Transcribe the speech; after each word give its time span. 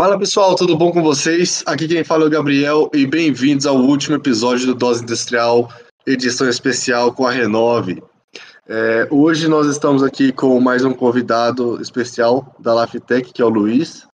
Fala 0.00 0.18
pessoal, 0.18 0.54
tudo 0.54 0.78
bom 0.78 0.90
com 0.90 1.02
vocês? 1.02 1.62
Aqui 1.66 1.86
quem 1.86 2.02
fala 2.02 2.24
é 2.24 2.26
o 2.26 2.30
Gabriel 2.30 2.90
e 2.94 3.06
bem-vindos 3.06 3.66
ao 3.66 3.76
último 3.76 4.16
episódio 4.16 4.68
do 4.68 4.74
Dose 4.74 5.02
Industrial, 5.02 5.70
edição 6.06 6.48
especial 6.48 7.12
com 7.12 7.26
a 7.26 7.30
Renove. 7.30 8.02
É, 8.66 9.06
hoje 9.10 9.46
nós 9.46 9.66
estamos 9.66 10.02
aqui 10.02 10.32
com 10.32 10.58
mais 10.58 10.86
um 10.86 10.94
convidado 10.94 11.78
especial 11.82 12.56
da 12.58 12.72
Laftec, 12.72 13.30
que 13.30 13.42
é 13.42 13.44
o 13.44 13.50
Luiz. 13.50 14.06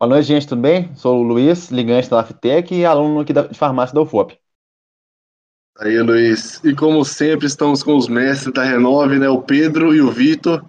Boa 0.00 0.14
noite, 0.14 0.28
gente, 0.28 0.48
tudo 0.48 0.62
bem? 0.62 0.94
Sou 0.94 1.20
o 1.20 1.22
Luiz, 1.22 1.70
ligante 1.70 2.08
da 2.08 2.16
Laftec 2.16 2.74
e 2.74 2.86
aluno 2.86 3.20
aqui 3.20 3.34
de 3.34 3.52
farmácia 3.52 3.94
da 3.94 4.00
UFOP. 4.00 4.38
Aí, 5.78 6.00
Luiz. 6.00 6.64
E 6.64 6.74
como 6.74 7.04
sempre, 7.04 7.46
estamos 7.46 7.82
com 7.82 7.94
os 7.94 8.08
mestres 8.08 8.54
da 8.54 8.64
Renove, 8.64 9.18
né? 9.18 9.28
O 9.28 9.42
Pedro 9.42 9.94
e 9.94 10.00
o 10.00 10.10
Vitor. 10.10 10.64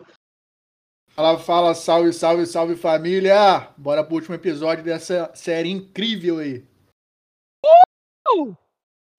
Fala, 1.20 1.38
fala, 1.38 1.76
salve, 1.76 2.14
salve, 2.14 2.46
salve 2.46 2.76
família! 2.78 3.68
Bora 3.76 4.05
pro 4.05 4.16
último 4.16 4.36
episódio 4.36 4.86
dessa 4.86 5.30
série 5.34 5.70
incrível 5.70 6.38
aí. 6.38 6.64
Uh! 8.38 8.55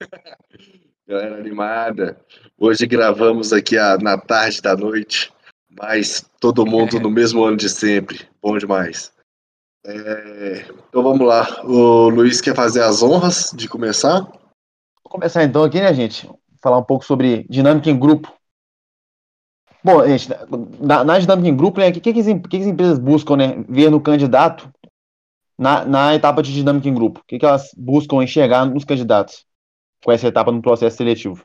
Galera 1.07 1.37
animada. 1.37 2.19
Hoje 2.57 2.87
gravamos 2.87 3.53
aqui 3.53 3.77
a, 3.77 3.99
na 3.99 4.17
tarde 4.17 4.63
da 4.63 4.75
noite, 4.75 5.31
mas 5.79 6.25
todo 6.41 6.65
mundo 6.65 6.99
no 6.99 7.11
mesmo 7.11 7.45
ano 7.45 7.59
de 7.59 7.69
sempre. 7.69 8.27
Bom 8.41 8.57
demais. 8.57 9.13
É, 9.85 10.65
então 10.89 11.03
vamos 11.03 11.27
lá. 11.27 11.63
O 11.67 12.09
Luiz 12.09 12.41
quer 12.41 12.57
fazer 12.57 12.83
as 12.83 13.03
honras 13.03 13.53
de 13.55 13.69
começar? 13.69 14.21
Vou 14.23 15.11
começar 15.11 15.45
então 15.45 15.65
aqui, 15.65 15.79
né, 15.79 15.93
gente? 15.93 16.27
Falar 16.63 16.79
um 16.79 16.85
pouco 16.85 17.05
sobre 17.05 17.45
dinâmica 17.51 17.91
em 17.91 17.99
grupo. 17.99 18.40
Bom, 19.83 20.07
gente, 20.07 20.29
na, 20.79 21.03
na 21.03 21.19
dinâmica 21.19 21.49
em 21.49 21.57
grupo, 21.57 21.81
né, 21.81 21.89
o 21.89 21.93
que, 21.93 22.01
que, 22.01 22.13
que, 22.13 22.21
as 22.21 22.67
empresas 22.67 22.99
buscam 22.99 23.37
né, 23.37 23.65
ver 23.69 23.91
no 23.91 24.01
candidato 24.01 24.71
na, 25.57 25.85
na 25.85 26.15
etapa 26.15 26.43
de 26.43 26.53
dinâmica 26.53 26.89
em 26.89 26.95
grupo? 26.95 27.21
O 27.21 27.25
que, 27.25 27.39
que 27.39 27.47
elas 27.47 27.71
buscam 27.77 28.23
enxergar 28.23 28.67
nos 28.67 28.85
candidatos 28.85 29.47
com 30.05 30.13
essa 30.13 30.27
etapa 30.27 30.53
no 30.53 30.61
processo 30.61 30.97
seletivo? 30.97 31.45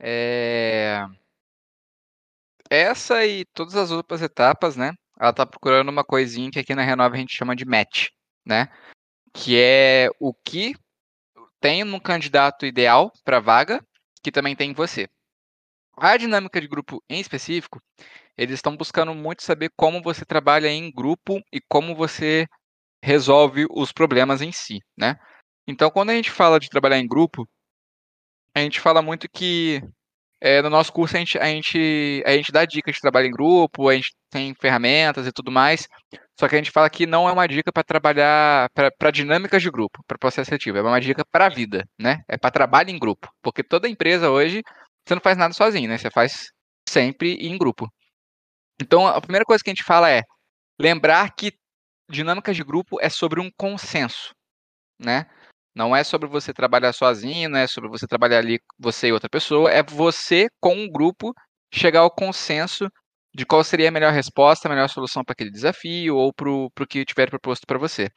É... 0.00 1.06
Essa 2.70 3.24
e 3.24 3.44
todas 3.46 3.76
as 3.76 3.90
outras 3.90 4.20
etapas, 4.20 4.76
né? 4.76 4.92
Ela 5.18 5.30
está 5.30 5.46
procurando 5.46 5.88
uma 5.88 6.04
coisinha 6.04 6.50
que 6.50 6.58
aqui 6.58 6.74
na 6.74 6.82
Renova 6.82 7.14
a 7.14 7.18
gente 7.18 7.36
chama 7.36 7.56
de 7.56 7.64
match, 7.64 8.08
né? 8.44 8.68
Que 9.32 9.58
é 9.58 10.08
o 10.20 10.34
que 10.34 10.74
tem 11.60 11.84
no 11.84 12.00
candidato 12.00 12.66
ideal 12.66 13.12
para 13.24 13.40
vaga, 13.40 13.84
que 14.22 14.30
também 14.30 14.54
tem 14.54 14.70
em 14.70 14.74
você. 14.74 15.08
A 16.00 16.16
dinâmica 16.16 16.60
de 16.60 16.68
grupo 16.68 17.02
em 17.08 17.20
específico, 17.20 17.80
eles 18.36 18.54
estão 18.54 18.76
buscando 18.76 19.14
muito 19.14 19.42
saber 19.42 19.70
como 19.76 20.00
você 20.00 20.24
trabalha 20.24 20.68
em 20.68 20.92
grupo 20.92 21.40
e 21.52 21.60
como 21.68 21.94
você 21.94 22.46
resolve 23.02 23.66
os 23.70 23.92
problemas 23.92 24.40
em 24.40 24.52
si, 24.52 24.80
né? 24.96 25.16
Então, 25.66 25.90
quando 25.90 26.10
a 26.10 26.14
gente 26.14 26.30
fala 26.30 26.58
de 26.58 26.68
trabalhar 26.68 26.98
em 26.98 27.06
grupo, 27.06 27.48
a 28.54 28.60
gente 28.60 28.80
fala 28.80 29.02
muito 29.02 29.28
que 29.28 29.82
é, 30.40 30.62
no 30.62 30.70
nosso 30.70 30.92
curso 30.92 31.16
a 31.16 31.18
gente, 31.18 31.36
a, 31.38 31.46
gente, 31.46 32.22
a 32.24 32.32
gente 32.32 32.52
dá 32.52 32.64
dicas 32.64 32.94
de 32.94 33.00
trabalho 33.00 33.26
em 33.26 33.32
grupo, 33.32 33.88
a 33.88 33.94
gente 33.94 34.14
tem 34.30 34.54
ferramentas 34.54 35.26
e 35.26 35.32
tudo 35.32 35.50
mais, 35.50 35.88
só 36.38 36.48
que 36.48 36.54
a 36.54 36.58
gente 36.58 36.70
fala 36.70 36.88
que 36.88 37.06
não 37.06 37.28
é 37.28 37.32
uma 37.32 37.46
dica 37.48 37.72
para 37.72 37.82
trabalhar 37.82 38.70
para 38.98 39.10
dinâmicas 39.10 39.60
de 39.60 39.70
grupo, 39.70 40.02
para 40.06 40.18
processo 40.18 40.48
seletivo, 40.48 40.78
é 40.78 40.82
uma 40.82 41.00
dica 41.00 41.24
para 41.24 41.46
a 41.46 41.48
vida, 41.48 41.84
né? 41.98 42.22
É 42.28 42.36
para 42.36 42.50
trabalho 42.50 42.90
em 42.90 42.98
grupo, 42.98 43.28
porque 43.42 43.64
toda 43.64 43.88
empresa 43.88 44.30
hoje 44.30 44.62
você 45.08 45.14
não 45.14 45.22
faz 45.22 45.38
nada 45.38 45.54
sozinho, 45.54 45.88
né? 45.88 45.96
Você 45.96 46.10
faz 46.10 46.50
sempre 46.86 47.34
em 47.34 47.56
grupo. 47.56 47.90
Então, 48.80 49.06
a 49.06 49.20
primeira 49.20 49.44
coisa 49.44 49.64
que 49.64 49.70
a 49.70 49.72
gente 49.74 49.82
fala 49.82 50.10
é 50.10 50.22
lembrar 50.78 51.34
que 51.34 51.52
dinâmicas 52.10 52.54
de 52.54 52.62
grupo 52.62 53.00
é 53.00 53.08
sobre 53.08 53.40
um 53.40 53.50
consenso, 53.56 54.34
né? 55.00 55.26
Não 55.74 55.96
é 55.96 56.04
sobre 56.04 56.28
você 56.28 56.52
trabalhar 56.52 56.92
sozinho, 56.92 57.48
não 57.48 57.58
é 57.58 57.66
sobre 57.66 57.88
você 57.88 58.06
trabalhar 58.06 58.38
ali 58.38 58.60
você 58.78 59.08
e 59.08 59.12
outra 59.12 59.28
pessoa, 59.28 59.70
é 59.70 59.82
você 59.82 60.48
com 60.60 60.74
um 60.74 60.90
grupo 60.90 61.32
chegar 61.72 62.00
ao 62.00 62.10
consenso 62.10 62.88
de 63.34 63.46
qual 63.46 63.62
seria 63.64 63.88
a 63.88 63.92
melhor 63.92 64.12
resposta, 64.12 64.68
a 64.68 64.70
melhor 64.70 64.88
solução 64.88 65.24
para 65.24 65.32
aquele 65.32 65.50
desafio 65.50 66.16
ou 66.16 66.32
para 66.32 66.50
o 66.50 66.70
que 66.88 67.04
tiver 67.04 67.30
proposto 67.30 67.66
para 67.66 67.78
você. 67.78 68.10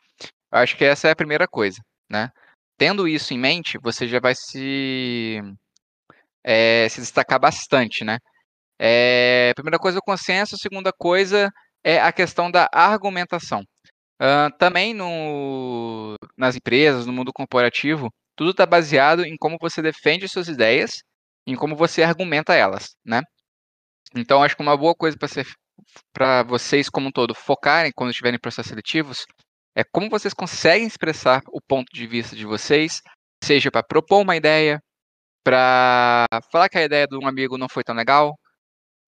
Eu 0.51 0.59
acho 0.59 0.75
que 0.77 0.83
essa 0.83 1.07
é 1.07 1.11
a 1.11 1.15
primeira 1.15 1.47
coisa, 1.47 1.79
né? 2.09 2.29
Tendo 2.77 3.07
isso 3.07 3.33
em 3.33 3.37
mente, 3.37 3.77
você 3.77 4.07
já 4.07 4.19
vai 4.19 4.33
se 4.35 5.39
é, 6.43 6.87
se 6.89 7.01
destacar 7.01 7.39
bastante, 7.39 8.03
né? 8.03 8.17
É, 8.79 9.53
primeira 9.55 9.77
coisa, 9.77 9.99
o 9.99 10.01
consenso. 10.01 10.57
Segunda 10.57 10.91
coisa 10.91 11.49
é 11.83 11.99
a 11.99 12.11
questão 12.11 12.49
da 12.49 12.67
argumentação. 12.73 13.61
Uh, 14.21 14.55
também 14.59 14.93
no, 14.93 16.15
nas 16.37 16.55
empresas, 16.55 17.05
no 17.07 17.13
mundo 17.13 17.33
corporativo, 17.33 18.09
tudo 18.35 18.51
está 18.51 18.65
baseado 18.65 19.25
em 19.25 19.35
como 19.37 19.57
você 19.59 19.81
defende 19.81 20.27
suas 20.27 20.47
ideias, 20.47 20.91
em 21.47 21.55
como 21.55 21.75
você 21.75 22.03
argumenta 22.03 22.53
elas, 22.53 22.95
né? 23.05 23.21
Então, 24.15 24.43
acho 24.43 24.55
que 24.55 24.61
uma 24.61 24.77
boa 24.77 24.93
coisa 24.93 25.17
para 26.13 26.43
vocês 26.43 26.89
como 26.89 27.07
um 27.07 27.11
todo 27.11 27.33
focarem 27.33 27.91
quando 27.95 28.11
estiverem 28.11 28.35
em 28.35 28.39
processos 28.39 28.69
seletivos 28.69 29.25
é 29.75 29.83
como 29.83 30.09
vocês 30.09 30.33
conseguem 30.33 30.87
expressar 30.87 31.41
o 31.47 31.61
ponto 31.61 31.87
de 31.93 32.05
vista 32.05 32.35
de 32.35 32.45
vocês, 32.45 33.01
seja 33.43 33.71
para 33.71 33.83
propor 33.83 34.21
uma 34.21 34.35
ideia, 34.35 34.81
para 35.43 36.25
falar 36.51 36.69
que 36.69 36.77
a 36.77 36.83
ideia 36.83 37.07
de 37.07 37.17
um 37.17 37.27
amigo 37.27 37.57
não 37.57 37.69
foi 37.69 37.83
tão 37.83 37.95
legal, 37.95 38.37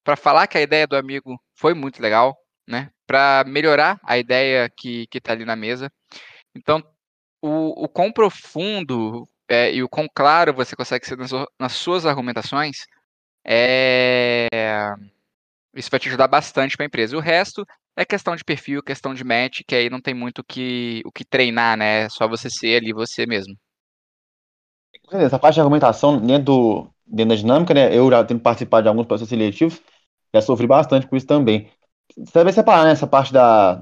para 0.04 0.16
falar 0.16 0.48
que 0.48 0.58
a 0.58 0.62
ideia 0.62 0.88
do 0.88 0.96
amigo 0.96 1.40
foi 1.56 1.74
muito 1.74 2.02
legal, 2.02 2.36
né? 2.68 2.90
Para 3.08 3.44
melhorar 3.48 4.00
a 4.04 4.18
ideia 4.18 4.70
que 4.70 5.08
está 5.14 5.34
ali 5.34 5.46
na 5.46 5.56
mesa. 5.56 5.92
Então, 6.56 6.84
o, 7.42 7.86
o 7.86 7.90
quão 7.90 8.12
profundo 8.12 9.28
é, 9.50 9.74
e 9.74 9.84
o 9.84 9.90
quão 9.90 10.08
claro 10.14 10.54
você 10.54 10.76
consegue 10.76 11.06
ser 11.06 11.18
nas, 11.18 11.32
nas 11.60 11.74
suas 11.74 12.06
argumentações, 12.06 12.78
é, 13.46 14.48
isso 15.76 15.90
vai 15.92 16.00
te 16.00 16.10
ajudar 16.10 16.28
bastante 16.28 16.78
para 16.78 16.86
a 16.86 16.88
empresa. 16.88 17.18
O 17.18 17.20
resto 17.20 17.66
é 17.96 18.06
questão 18.06 18.36
de 18.36 18.44
perfil, 18.44 18.82
questão 18.84 19.14
de 19.14 19.24
match, 19.24 19.62
que 19.68 19.76
aí 19.76 19.90
não 19.90 20.02
tem 20.02 20.14
muito 20.14 20.44
que, 20.44 21.02
o 21.06 21.12
que 21.12 21.26
treinar, 21.26 21.78
né? 21.78 22.04
É 22.04 22.10
só 22.10 22.28
você 22.28 22.50
ser 22.50 22.78
ali 22.82 22.94
você 22.94 23.26
mesmo. 23.26 23.56
Essa 25.14 25.40
parte 25.40 25.56
de 25.56 25.62
argumentação 25.62 26.18
dentro, 26.20 26.44
do, 26.44 26.88
dentro 27.06 27.30
da 27.30 27.36
dinâmica, 27.36 27.74
né? 27.74 27.96
Eu 27.96 28.10
já 28.10 28.24
tenho 28.24 28.40
participado 28.40 28.84
de 28.84 28.90
alguns 28.90 29.06
processos 29.06 29.30
seletivos, 29.30 29.82
já 30.34 30.42
sofri 30.42 30.68
bastante 30.68 31.08
com 31.08 31.16
isso 31.16 31.28
também. 31.28 31.70
Você 32.18 32.40
deve 32.40 32.52
separar 32.52 32.86
né, 32.86 32.92
essa 32.92 33.08
parte 33.08 33.32
da, 33.32 33.82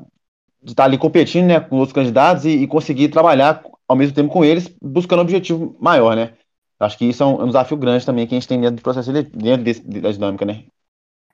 de 0.62 0.72
estar 0.72 0.86
ali 0.86 0.98
competindo 0.98 1.48
né, 1.48 1.60
com 1.60 1.78
outros 1.78 1.94
candidatos 1.94 2.46
e, 2.46 2.50
e, 2.50 2.68
conseguir 2.68 3.10
trabalhar 3.10 3.64
ao 3.88 3.96
mesmo 3.96 4.14
tempo 4.14 4.32
com 4.32 4.46
eles, 4.46 4.74
buscando 4.82 5.20
um 5.20 5.24
objetivo 5.24 5.76
maior, 5.80 6.16
né? 6.16 6.34
Acho 6.80 6.98
que 6.98 7.06
isso 7.06 7.22
é 7.22 7.26
um, 7.26 7.42
é 7.42 7.44
um 7.44 7.48
desafio 7.48 7.78
grande 7.78 8.06
também 8.06 8.26
que 8.26 8.34
a 8.34 8.40
gente 8.40 8.48
tem 8.48 8.60
dentro 8.60 8.78
do 8.78 8.82
processo 8.82 9.12
dentro 9.12 9.64
desse, 9.64 9.82
da 9.82 10.12
dinâmica, 10.12 10.46
né? 10.46 10.64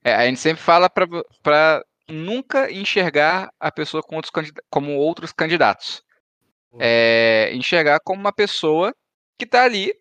É, 0.04 0.14
a 0.14 0.26
gente 0.26 0.40
sempre 0.40 0.62
fala 0.62 0.90
para 0.90 1.84
nunca 2.10 2.72
enxergar 2.72 3.50
a 3.60 3.72
pessoa 3.72 4.02
com 4.02 4.16
outros 4.16 4.52
como 4.70 4.96
outros 4.96 5.32
candidatos. 5.32 6.02
É, 6.80 7.52
enxergar 7.54 8.00
como 8.04 8.20
uma 8.20 8.34
pessoa 8.34 8.94
que 9.38 9.46
está 9.46 9.64
ali 9.64 9.94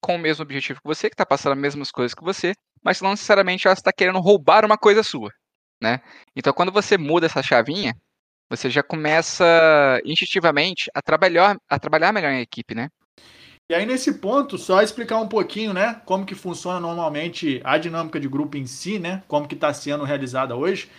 com 0.00 0.16
o 0.16 0.18
mesmo 0.18 0.42
objetivo 0.42 0.80
que 0.80 0.86
você, 0.86 1.08
que 1.08 1.14
está 1.14 1.26
passando 1.26 1.52
as 1.52 1.58
mesmas 1.58 1.90
coisas 1.90 2.14
que 2.14 2.24
você, 2.24 2.54
mas 2.82 3.00
não 3.00 3.10
necessariamente 3.10 3.66
ela 3.66 3.74
está 3.74 3.92
querendo 3.92 4.18
roubar 4.18 4.64
uma 4.64 4.78
coisa 4.78 5.02
sua, 5.02 5.30
né? 5.80 6.00
Então, 6.34 6.52
quando 6.52 6.72
você 6.72 6.96
muda 6.96 7.26
essa 7.26 7.42
chavinha, 7.42 7.94
você 8.48 8.68
já 8.68 8.82
começa 8.82 10.00
instintivamente 10.04 10.90
a 10.94 11.02
trabalhar, 11.02 11.56
a 11.68 11.78
trabalhar 11.78 12.12
melhor 12.12 12.32
em 12.32 12.40
equipe, 12.40 12.74
né? 12.74 12.88
E 13.70 13.74
aí, 13.74 13.86
nesse 13.86 14.14
ponto, 14.14 14.58
só 14.58 14.82
explicar 14.82 15.18
um 15.18 15.28
pouquinho, 15.28 15.72
né, 15.72 16.02
como 16.04 16.26
que 16.26 16.34
funciona 16.34 16.80
normalmente 16.80 17.60
a 17.62 17.78
dinâmica 17.78 18.18
de 18.18 18.26
grupo 18.26 18.56
em 18.56 18.66
si, 18.66 18.98
né, 18.98 19.22
como 19.28 19.46
que 19.46 19.54
está 19.54 19.72
sendo 19.72 20.02
realizada 20.02 20.56
hoje, 20.56 20.90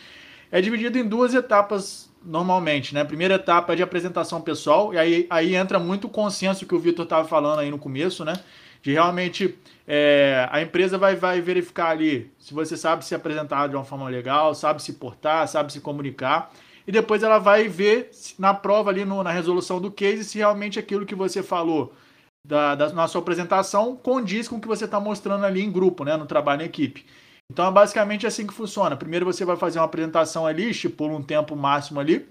é 0.50 0.62
dividido 0.62 0.98
em 0.98 1.06
duas 1.06 1.33
etapas 1.33 2.10
normalmente, 2.23 2.94
né? 2.94 3.03
Primeira 3.03 3.35
etapa 3.35 3.73
é 3.73 3.75
de 3.75 3.83
apresentação 3.83 4.41
pessoal, 4.41 4.94
e 4.94 4.97
aí, 4.97 5.27
aí 5.29 5.56
entra 5.56 5.79
muito 5.79 6.07
o 6.07 6.09
consenso 6.09 6.65
que 6.65 6.75
o 6.75 6.79
Vitor 6.79 7.03
estava 7.03 7.27
falando 7.27 7.59
aí 7.59 7.71
no 7.71 7.77
começo, 7.77 8.23
né? 8.23 8.33
De 8.81 8.91
realmente 8.91 9.57
é, 9.88 10.47
a 10.51 10.62
empresa 10.62 10.97
vai, 10.97 11.15
vai 11.15 11.41
verificar 11.41 11.89
ali 11.89 12.31
se 12.39 12.53
você 12.53 12.75
sabe 12.77 13.06
se 13.06 13.13
apresentar 13.13 13.68
de 13.68 13.75
uma 13.75 13.83
forma 13.83 14.09
legal, 14.09 14.53
sabe 14.56 14.81
se 14.81 14.94
portar, 14.94 15.47
sabe 15.47 15.71
se 15.71 15.79
comunicar, 15.81 16.51
e 16.88 16.91
depois 16.91 17.23
ela 17.23 17.39
vai 17.39 17.68
ver 17.68 18.09
na 18.39 18.53
prova 18.53 18.89
ali 18.89 19.06
no, 19.06 19.23
na 19.23 19.31
resolução 19.31 19.79
do 19.79 19.91
case 19.91 20.23
se 20.23 20.38
realmente 20.38 20.79
aquilo 20.79 21.06
que 21.06 21.15
você 21.15 21.44
falou 21.44 21.94
da, 22.45 22.75
da, 22.75 22.89
na 22.89 23.07
sua 23.07 23.21
apresentação 23.21 23.95
condiz 23.95 24.47
com 24.47 24.56
o 24.56 24.62
que 24.62 24.68
você 24.68 24.85
está 24.85 25.00
mostrando 25.00 25.45
ali 25.45 25.62
em 25.62 25.71
grupo, 25.71 26.03
né? 26.03 26.18
No 26.18 26.25
trabalho 26.25 26.63
em 26.63 26.65
equipe. 26.65 27.06
Então 27.51 27.68
é 27.68 27.71
basicamente 27.71 28.25
assim 28.25 28.48
que 28.48 28.53
funciona. 28.53 28.95
Primeiro 28.95 29.25
você 29.25 29.44
vai 29.44 29.57
fazer 29.57 29.77
uma 29.77 29.86
apresentação 29.86 30.48
ali, 30.48 30.69
estipula 30.69 31.13
um 31.13 31.21
tempo 31.21 31.53
máximo 31.53 32.00
ali, 32.00 32.25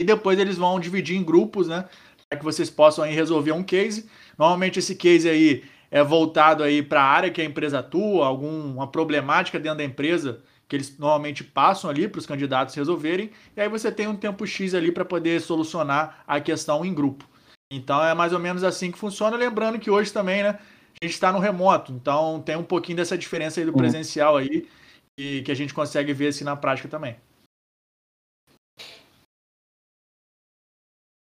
e 0.00 0.04
depois 0.04 0.38
eles 0.38 0.56
vão 0.56 0.80
dividir 0.80 1.18
em 1.18 1.22
grupos, 1.22 1.68
né? 1.68 1.84
Para 2.30 2.38
que 2.38 2.44
vocês 2.44 2.70
possam 2.70 3.04
aí 3.04 3.14
resolver 3.14 3.52
um 3.52 3.62
case. 3.62 4.08
Normalmente 4.38 4.78
esse 4.78 4.94
case 4.94 5.28
aí 5.28 5.64
é 5.90 6.02
voltado 6.02 6.62
aí 6.62 6.82
para 6.82 7.02
a 7.02 7.04
área 7.04 7.30
que 7.30 7.42
a 7.42 7.44
empresa 7.44 7.80
atua, 7.80 8.26
alguma 8.26 8.86
problemática 8.86 9.60
dentro 9.60 9.78
da 9.78 9.84
empresa 9.84 10.40
que 10.66 10.74
eles 10.74 10.98
normalmente 10.98 11.44
passam 11.44 11.90
ali 11.90 12.08
para 12.08 12.18
os 12.18 12.24
candidatos 12.24 12.74
resolverem, 12.74 13.32
e 13.54 13.60
aí 13.60 13.68
você 13.68 13.92
tem 13.92 14.08
um 14.08 14.16
tempo 14.16 14.46
X 14.46 14.74
ali 14.74 14.90
para 14.90 15.04
poder 15.04 15.42
solucionar 15.42 16.24
a 16.26 16.40
questão 16.40 16.82
em 16.86 16.94
grupo. 16.94 17.28
Então 17.70 18.02
é 18.02 18.14
mais 18.14 18.32
ou 18.32 18.38
menos 18.38 18.64
assim 18.64 18.90
que 18.90 18.96
funciona, 18.96 19.36
lembrando 19.36 19.78
que 19.78 19.90
hoje 19.90 20.10
também, 20.10 20.42
né, 20.42 20.58
gente 21.04 21.14
está 21.14 21.32
no 21.32 21.38
remoto, 21.38 21.92
então 21.92 22.40
tem 22.40 22.56
um 22.56 22.64
pouquinho 22.64 22.96
dessa 22.96 23.16
diferença 23.16 23.60
aí 23.60 23.66
do 23.66 23.72
uhum. 23.72 23.78
presencial 23.78 24.36
aí, 24.36 24.68
e 25.18 25.42
que 25.42 25.52
a 25.52 25.54
gente 25.54 25.72
consegue 25.72 26.12
ver 26.12 26.28
assim 26.28 26.44
na 26.44 26.56
prática 26.56 26.88
também. 26.88 27.16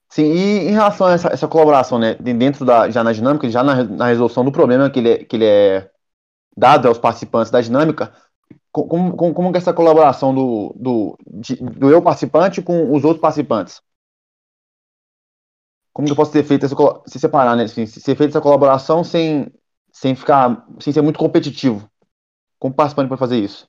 Sim, 0.10 0.24
e 0.24 0.68
em 0.68 0.72
relação 0.72 1.08
a 1.08 1.14
essa, 1.14 1.30
essa 1.30 1.48
colaboração, 1.48 1.98
né, 1.98 2.16
dentro 2.16 2.66
da, 2.66 2.90
já 2.90 3.02
na 3.02 3.14
dinâmica, 3.14 3.50
já 3.50 3.64
na, 3.64 3.82
na 3.84 4.08
resolução 4.08 4.44
do 4.44 4.52
problema 4.52 4.90
que 4.90 5.00
ele, 5.00 5.10
é, 5.10 5.24
que 5.24 5.38
ele 5.38 5.46
é 5.46 5.90
dado 6.56 6.90
aos 6.90 6.98
participantes 6.98 7.50
da 7.50 7.62
dinâmica, 7.62 8.14
como, 8.74 9.16
como, 9.16 9.34
como 9.34 9.56
é 9.56 9.58
essa 9.58 9.74
colaboração 9.74 10.36
do, 10.36 10.76
do, 10.78 11.18
de, 11.26 11.56
do 11.56 11.90
eu 11.90 12.02
participante 12.02 12.62
com 12.62 12.94
os 12.94 13.06
outros 13.06 13.22
participantes? 13.22 13.82
Como 15.94 16.06
que 16.06 16.12
eu 16.12 16.16
posso 16.16 16.32
ter 16.34 16.44
feito 16.44 16.66
essa, 16.66 16.76
se 17.06 17.18
separar, 17.18 17.56
né, 17.56 17.64
assim, 17.64 17.86
ser 17.86 18.16
feita 18.16 18.34
essa 18.34 18.42
colaboração 18.42 19.06
sem, 19.06 19.50
sem 19.92 20.16
ficar, 20.16 20.66
sem 20.80 20.94
ser 20.94 21.02
muito 21.02 21.20
competitivo? 21.20 21.90
Como 22.60 22.76
participante 22.76 23.10
pode 23.10 23.20
fazer 23.20 23.40
isso? 23.40 23.68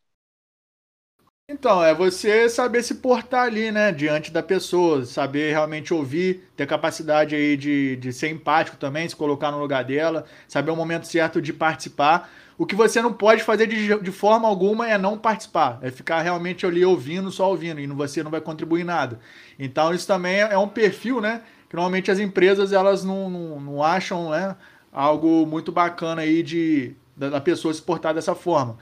Então, 1.48 1.84
é 1.84 1.92
você 1.94 2.48
saber 2.48 2.82
se 2.82 2.94
portar 2.96 3.42
ali, 3.46 3.70
né, 3.70 3.92
diante 3.92 4.30
da 4.30 4.42
pessoa, 4.42 5.04
saber 5.04 5.50
realmente 5.50 5.92
ouvir, 5.92 6.48
ter 6.56 6.66
capacidade 6.66 7.34
aí 7.34 7.56
de, 7.56 7.96
de 7.96 8.12
ser 8.12 8.28
empático 8.30 8.76
também, 8.76 9.08
se 9.08 9.14
colocar 9.16 9.50
no 9.50 9.58
lugar 9.58 9.84
dela, 9.84 10.24
saber 10.48 10.70
o 10.70 10.76
momento 10.76 11.06
certo 11.06 11.42
de 11.42 11.52
participar. 11.52 12.30
O 12.56 12.64
que 12.64 12.74
você 12.74 13.02
não 13.02 13.12
pode 13.12 13.42
fazer 13.42 13.66
de, 13.66 13.98
de 14.00 14.12
forma 14.12 14.48
alguma 14.48 14.88
é 14.88 14.96
não 14.96 15.18
participar, 15.18 15.78
é 15.82 15.90
ficar 15.90 16.22
realmente 16.22 16.64
ali 16.64 16.84
ouvindo, 16.84 17.30
só 17.30 17.50
ouvindo, 17.50 17.80
e 17.80 17.86
você 17.88 18.22
não 18.22 18.30
vai 18.30 18.40
contribuir 18.40 18.84
nada. 18.84 19.18
Então, 19.58 19.92
isso 19.92 20.06
também 20.06 20.40
é 20.40 20.56
um 20.56 20.68
perfil, 20.68 21.20
né, 21.20 21.42
que 21.68 21.74
normalmente 21.76 22.10
as 22.10 22.18
empresas 22.18 22.72
elas 22.72 23.04
não, 23.04 23.28
não, 23.28 23.60
não 23.60 23.82
acham, 23.82 24.30
né, 24.30 24.56
algo 24.92 25.46
muito 25.46 25.72
bacana 25.72 26.22
aí 26.22 26.42
de 26.42 26.94
da 27.16 27.40
pessoa 27.40 27.72
se 27.72 27.80
portar 27.80 28.14
dessa 28.14 28.34
forma. 28.34 28.78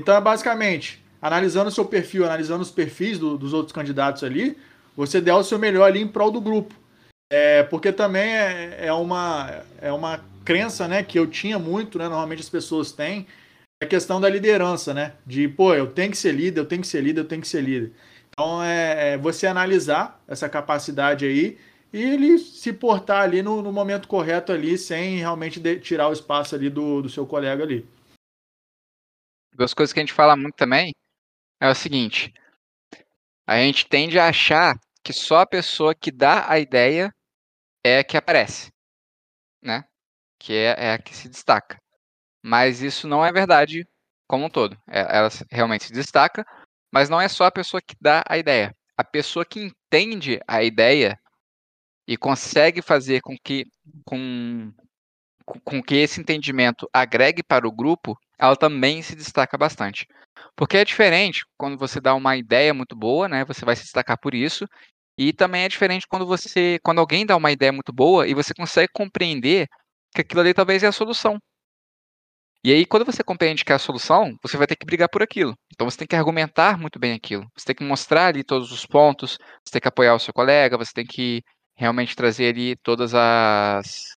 Então, 0.00 0.14
é 0.16 0.20
basicamente 0.20 1.02
analisando 1.20 1.68
o 1.68 1.72
seu 1.72 1.84
perfil, 1.84 2.24
analisando 2.24 2.62
os 2.62 2.70
perfis 2.70 3.18
do, 3.18 3.38
dos 3.38 3.52
outros 3.52 3.72
candidatos 3.72 4.24
ali, 4.24 4.58
você 4.96 5.20
der 5.20 5.34
o 5.34 5.44
seu 5.44 5.58
melhor 5.58 5.84
ali 5.84 6.00
em 6.00 6.08
prol 6.08 6.32
do 6.32 6.40
grupo. 6.40 6.74
É, 7.32 7.62
porque 7.62 7.92
também 7.92 8.34
é, 8.34 8.86
é, 8.86 8.92
uma, 8.92 9.62
é 9.80 9.92
uma 9.92 10.20
crença 10.44 10.88
né, 10.88 11.02
que 11.02 11.18
eu 11.18 11.26
tinha 11.26 11.58
muito, 11.58 11.98
né, 11.98 12.08
normalmente 12.08 12.40
as 12.40 12.48
pessoas 12.48 12.92
têm, 12.92 13.26
a 13.82 13.86
questão 13.86 14.20
da 14.20 14.28
liderança, 14.28 14.94
né? 14.94 15.14
De, 15.26 15.48
pô, 15.48 15.74
eu 15.74 15.88
tenho 15.88 16.10
que 16.10 16.16
ser 16.16 16.32
líder, 16.32 16.60
eu 16.60 16.64
tenho 16.64 16.82
que 16.82 16.86
ser 16.86 17.00
líder, 17.00 17.22
eu 17.22 17.24
tenho 17.24 17.40
que 17.40 17.48
ser 17.48 17.62
líder. 17.62 17.92
Então, 18.28 18.62
é, 18.62 19.14
é 19.14 19.18
você 19.18 19.46
analisar 19.46 20.22
essa 20.28 20.48
capacidade 20.48 21.24
aí 21.24 21.58
e 21.92 22.02
ele 22.02 22.38
se 22.38 22.72
portar 22.72 23.22
ali 23.22 23.42
no, 23.42 23.60
no 23.60 23.72
momento 23.72 24.08
correto 24.08 24.50
ali, 24.50 24.78
sem 24.78 25.18
realmente 25.18 25.60
de, 25.60 25.78
tirar 25.78 26.08
o 26.08 26.12
espaço 26.12 26.54
ali 26.54 26.70
do, 26.70 27.02
do 27.02 27.10
seu 27.10 27.26
colega 27.26 27.62
ali. 27.62 27.86
Duas 29.54 29.74
coisas 29.74 29.92
que 29.92 30.00
a 30.00 30.02
gente 30.02 30.14
fala 30.14 30.34
muito 30.34 30.54
também 30.54 30.94
é 31.60 31.68
o 31.68 31.74
seguinte: 31.74 32.32
a 33.46 33.56
gente 33.58 33.86
tende 33.86 34.18
a 34.18 34.28
achar 34.28 34.78
que 35.04 35.12
só 35.12 35.40
a 35.40 35.46
pessoa 35.46 35.94
que 35.94 36.10
dá 36.10 36.50
a 36.50 36.58
ideia 36.58 37.14
é 37.84 38.02
que 38.02 38.16
aparece, 38.16 38.72
né? 39.62 39.84
Que 40.38 40.54
é, 40.54 40.74
é 40.78 40.92
a 40.94 40.98
que 40.98 41.14
se 41.14 41.28
destaca. 41.28 41.76
Mas 42.42 42.80
isso 42.80 43.06
não 43.06 43.24
é 43.24 43.30
verdade 43.30 43.86
como 44.26 44.46
um 44.46 44.50
todo. 44.50 44.76
É, 44.88 45.00
ela 45.00 45.28
realmente 45.50 45.84
se 45.84 45.92
destaca, 45.92 46.44
mas 46.90 47.10
não 47.10 47.20
é 47.20 47.28
só 47.28 47.44
a 47.44 47.52
pessoa 47.52 47.82
que 47.82 47.94
dá 48.00 48.24
a 48.26 48.38
ideia. 48.38 48.74
A 48.96 49.04
pessoa 49.04 49.44
que 49.44 49.60
entende 49.60 50.40
a 50.48 50.62
ideia 50.62 51.20
e 52.06 52.16
consegue 52.16 52.82
fazer 52.82 53.20
com 53.20 53.36
que, 53.42 53.64
com, 54.04 54.72
com 55.64 55.82
que 55.82 55.94
esse 55.96 56.20
entendimento 56.20 56.88
agregue 56.92 57.42
para 57.42 57.66
o 57.66 57.72
grupo, 57.72 58.16
ela 58.38 58.56
também 58.56 59.02
se 59.02 59.14
destaca 59.14 59.56
bastante. 59.56 60.06
Porque 60.56 60.76
é 60.76 60.84
diferente 60.84 61.44
quando 61.56 61.78
você 61.78 62.00
dá 62.00 62.14
uma 62.14 62.36
ideia 62.36 62.74
muito 62.74 62.96
boa, 62.96 63.28
né? 63.28 63.44
Você 63.44 63.64
vai 63.64 63.76
se 63.76 63.82
destacar 63.82 64.18
por 64.18 64.34
isso. 64.34 64.66
E 65.16 65.32
também 65.32 65.64
é 65.64 65.68
diferente 65.68 66.06
quando 66.08 66.26
você, 66.26 66.78
quando 66.82 66.98
alguém 66.98 67.26
dá 67.26 67.36
uma 67.36 67.52
ideia 67.52 67.72
muito 67.72 67.92
boa 67.92 68.26
e 68.26 68.34
você 68.34 68.54
consegue 68.54 68.90
compreender 68.92 69.68
que 70.14 70.22
aquilo 70.22 70.40
ali 70.40 70.54
talvez 70.54 70.82
é 70.82 70.86
a 70.86 70.92
solução. 70.92 71.38
E 72.64 72.72
aí, 72.72 72.86
quando 72.86 73.04
você 73.04 73.24
compreende 73.24 73.64
que 73.64 73.72
é 73.72 73.74
a 73.74 73.78
solução, 73.78 74.36
você 74.40 74.56
vai 74.56 74.68
ter 74.68 74.76
que 74.76 74.86
brigar 74.86 75.08
por 75.08 75.20
aquilo. 75.20 75.52
Então, 75.72 75.88
você 75.90 75.98
tem 75.98 76.06
que 76.06 76.14
argumentar 76.14 76.78
muito 76.78 76.96
bem 76.98 77.12
aquilo. 77.12 77.44
Você 77.56 77.66
tem 77.66 77.74
que 77.74 77.82
mostrar 77.84 78.26
ali 78.28 78.44
todos 78.44 78.70
os 78.70 78.86
pontos, 78.86 79.36
você 79.64 79.72
tem 79.72 79.80
que 79.80 79.88
apoiar 79.88 80.14
o 80.14 80.20
seu 80.20 80.32
colega, 80.32 80.78
você 80.78 80.92
tem 80.94 81.04
que 81.04 81.42
realmente 81.82 82.14
trazer 82.14 82.54
ali 82.54 82.76
todas 82.76 83.12
as, 83.12 84.14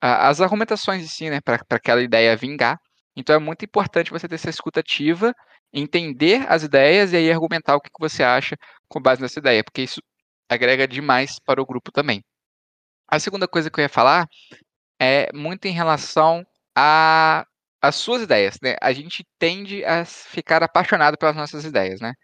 as 0.00 0.40
argumentações 0.40 1.04
em 1.04 1.08
si, 1.08 1.28
né, 1.28 1.40
para 1.40 1.58
aquela 1.70 2.00
ideia 2.00 2.36
vingar. 2.36 2.78
Então 3.16 3.34
é 3.34 3.38
muito 3.40 3.64
importante 3.64 4.12
você 4.12 4.28
ter 4.28 4.36
essa 4.36 4.50
escuta 4.50 4.78
ativa, 4.80 5.34
entender 5.72 6.46
as 6.48 6.62
ideias 6.62 7.12
e 7.12 7.16
aí 7.16 7.32
argumentar 7.32 7.74
o 7.74 7.80
que 7.80 7.90
você 7.98 8.22
acha 8.22 8.56
com 8.88 9.00
base 9.02 9.20
nessa 9.20 9.40
ideia, 9.40 9.64
porque 9.64 9.82
isso 9.82 10.00
agrega 10.48 10.86
demais 10.86 11.40
para 11.44 11.60
o 11.60 11.66
grupo 11.66 11.90
também. 11.90 12.22
A 13.08 13.18
segunda 13.18 13.48
coisa 13.48 13.70
que 13.70 13.80
eu 13.80 13.82
ia 13.82 13.88
falar 13.88 14.26
é 15.00 15.28
muito 15.34 15.66
em 15.66 15.72
relação 15.72 16.44
a 16.76 17.44
as 17.82 17.96
suas 17.96 18.22
ideias, 18.22 18.58
né? 18.62 18.76
A 18.82 18.92
gente 18.92 19.24
tende 19.38 19.84
a 19.84 20.04
ficar 20.04 20.62
apaixonado 20.62 21.16
pelas 21.18 21.36
nossas 21.36 21.64
ideias, 21.64 22.00
né? 22.00 22.14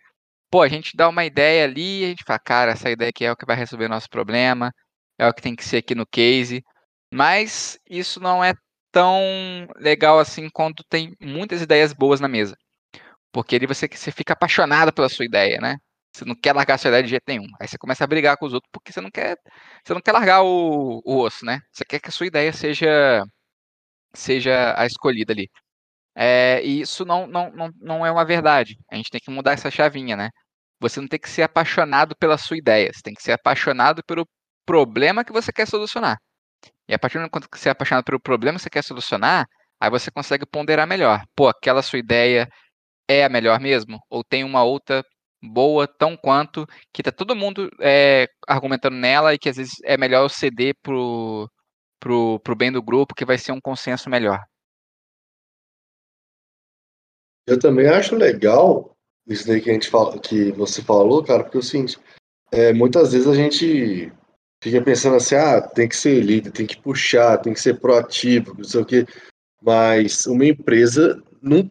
Pô, 0.53 0.61
a 0.63 0.69
gente 0.69 0.95
dá 0.95 1.09
uma 1.09 1.25
ideia 1.25 1.65
ali 1.65 2.05
a 2.05 2.09
gente 2.09 2.25
fala, 2.25 2.39
cara, 2.39 2.73
essa 2.73 2.91
ideia 2.91 3.09
aqui 3.09 3.25
é 3.25 3.33
o 3.33 3.37
que 3.37 3.47
vai 3.47 3.57
resolver 3.57 3.87
o 3.87 3.89
nosso 3.89 4.07
problema, 4.11 4.71
é 5.19 5.27
o 5.27 5.33
que 5.33 5.41
tem 5.41 5.57
que 5.57 5.65
ser 5.65 5.79
aqui 5.79 5.95
no 5.95 6.07
case. 6.07 6.63
Mas 7.13 7.79
isso 7.89 8.21
não 8.21 8.45
é 8.45 8.53
tão 8.93 9.19
legal 9.79 10.19
assim 10.19 10.51
quando 10.51 10.85
tem 10.91 11.17
muitas 11.21 11.63
ideias 11.63 11.95
boas 11.95 12.21
na 12.21 12.29
mesa. 12.29 12.55
Porque 13.33 13.57
ali 13.57 13.67
você, 13.67 13.89
você 13.89 14.13
fica 14.13 14.35
apaixonado 14.35 14.93
pela 14.93 15.09
sua 15.09 15.25
ideia, 15.27 15.59
né? 15.61 15.77
Você 16.15 16.25
não 16.27 16.35
quer 16.37 16.55
largar 16.55 16.75
a 16.77 16.79
sua 16.79 16.89
ideia 16.91 17.05
de 17.05 17.11
jeito 17.11 17.25
nenhum. 17.29 17.47
Aí 17.61 17.69
você 17.69 17.79
começa 17.79 18.05
a 18.05 18.07
brigar 18.09 18.37
com 18.39 18.47
os 18.47 18.55
outros 18.55 18.71
porque 18.73 18.93
você 18.93 19.01
não 19.03 19.11
quer, 19.11 19.37
você 19.85 19.95
não 19.95 20.03
quer 20.03 20.13
largar 20.13 20.43
o, 20.45 21.03
o 21.05 21.19
osso, 21.23 21.45
né? 21.47 21.61
Você 21.73 21.85
quer 21.85 22.01
que 22.01 22.09
a 22.11 22.13
sua 22.13 22.27
ideia 22.27 22.53
seja 22.53 23.25
seja 24.15 24.75
a 24.79 24.87
escolhida 24.87 25.33
ali. 25.33 25.49
É, 26.17 26.63
e 26.65 26.81
isso 26.81 27.05
não, 27.05 27.27
não, 27.27 27.51
não, 27.53 27.71
não 27.81 28.07
é 28.07 28.11
uma 28.11 28.25
verdade. 28.25 28.77
A 28.91 28.97
gente 28.97 29.11
tem 29.11 29.21
que 29.21 29.31
mudar 29.31 29.53
essa 29.53 29.71
chavinha, 29.71 30.17
né? 30.17 30.31
Você 30.81 31.01
não 31.01 31.09
tem 31.09 31.19
que 31.21 31.31
ser 31.31 31.43
apaixonado 31.43 32.17
pela 32.17 32.39
sua 32.39 32.57
ideia, 32.57 32.91
você 32.93 33.01
tem 33.03 33.15
que 33.15 33.23
ser 33.23 33.33
apaixonado 33.33 34.03
pelo 34.05 34.27
problema 34.67 35.25
que 35.25 35.33
você 35.33 35.53
quer 35.53 35.67
solucionar. 35.67 36.19
E 36.89 36.95
a 36.95 36.99
partir 36.99 37.19
do 37.19 37.21
momento 37.21 37.49
que 37.51 37.59
você 37.59 37.69
é 37.69 37.73
apaixonado 37.73 38.05
pelo 38.05 38.21
problema 38.21 38.59
que 38.59 38.63
você 38.65 38.71
quer 38.71 38.85
solucionar, 38.85 39.47
aí 39.81 39.91
você 39.91 40.11
consegue 40.11 40.47
ponderar 40.47 40.87
melhor. 40.87 41.23
Pô, 41.37 41.49
aquela 41.49 41.83
sua 41.83 41.99
ideia 41.99 42.49
é 43.09 43.25
a 43.25 43.29
melhor 43.29 43.61
mesmo? 43.61 43.99
Ou 44.11 44.25
tem 44.25 44.45
uma 44.45 44.65
outra 44.65 45.03
boa 45.43 45.87
tão 45.89 46.17
quanto 46.17 46.67
que 46.93 47.03
tá 47.03 47.11
todo 47.13 47.37
mundo 47.37 47.69
é, 47.81 48.27
argumentando 48.49 48.97
nela 48.97 49.35
e 49.35 49.39
que 49.39 49.49
às 49.49 49.57
vezes 49.57 49.75
é 49.85 49.97
melhor 49.97 50.23
eu 50.25 50.29
ceder 50.29 50.75
pro, 50.83 51.49
pro, 52.01 52.41
pro 52.41 52.57
bem 52.57 52.73
do 52.73 52.83
grupo, 52.83 53.15
que 53.15 53.25
vai 53.25 53.39
ser 53.39 53.53
um 53.53 53.61
consenso 53.61 54.09
melhor. 54.11 54.41
Eu 57.47 57.59
também 57.59 57.89
acho 57.89 58.15
legal 58.15 58.93
isso 59.27 59.47
daí 59.47 59.61
que 59.61 59.71
a 59.71 59.73
gente 59.73 59.89
fala, 59.89 60.19
que 60.19 60.51
você 60.53 60.83
falou, 60.83 61.23
cara, 61.23 61.45
porque 61.45 61.59
é 61.59 61.61
o 61.61 61.63
seguinte, 61.63 61.99
é, 62.51 62.73
muitas 62.73 63.13
vezes 63.13 63.29
a 63.29 63.35
gente 63.35 64.13
fica 64.63 64.83
pensando 64.83 65.17
assim, 65.17 65.35
ah, 65.35 65.61
tem 65.61 65.89
que 65.89 65.97
ser 65.97 66.21
líder, 66.21 66.51
tem 66.51 66.67
que 66.67 66.81
puxar, 66.81 67.39
tem 67.39 67.53
que 67.53 67.61
ser 67.61 67.79
proativo, 67.79 68.55
não 68.57 68.65
sei 68.65 68.81
o 68.81 68.85
quê. 68.85 69.07
Mas 69.63 70.27
uma 70.27 70.45
empresa 70.45 71.23
não, 71.41 71.71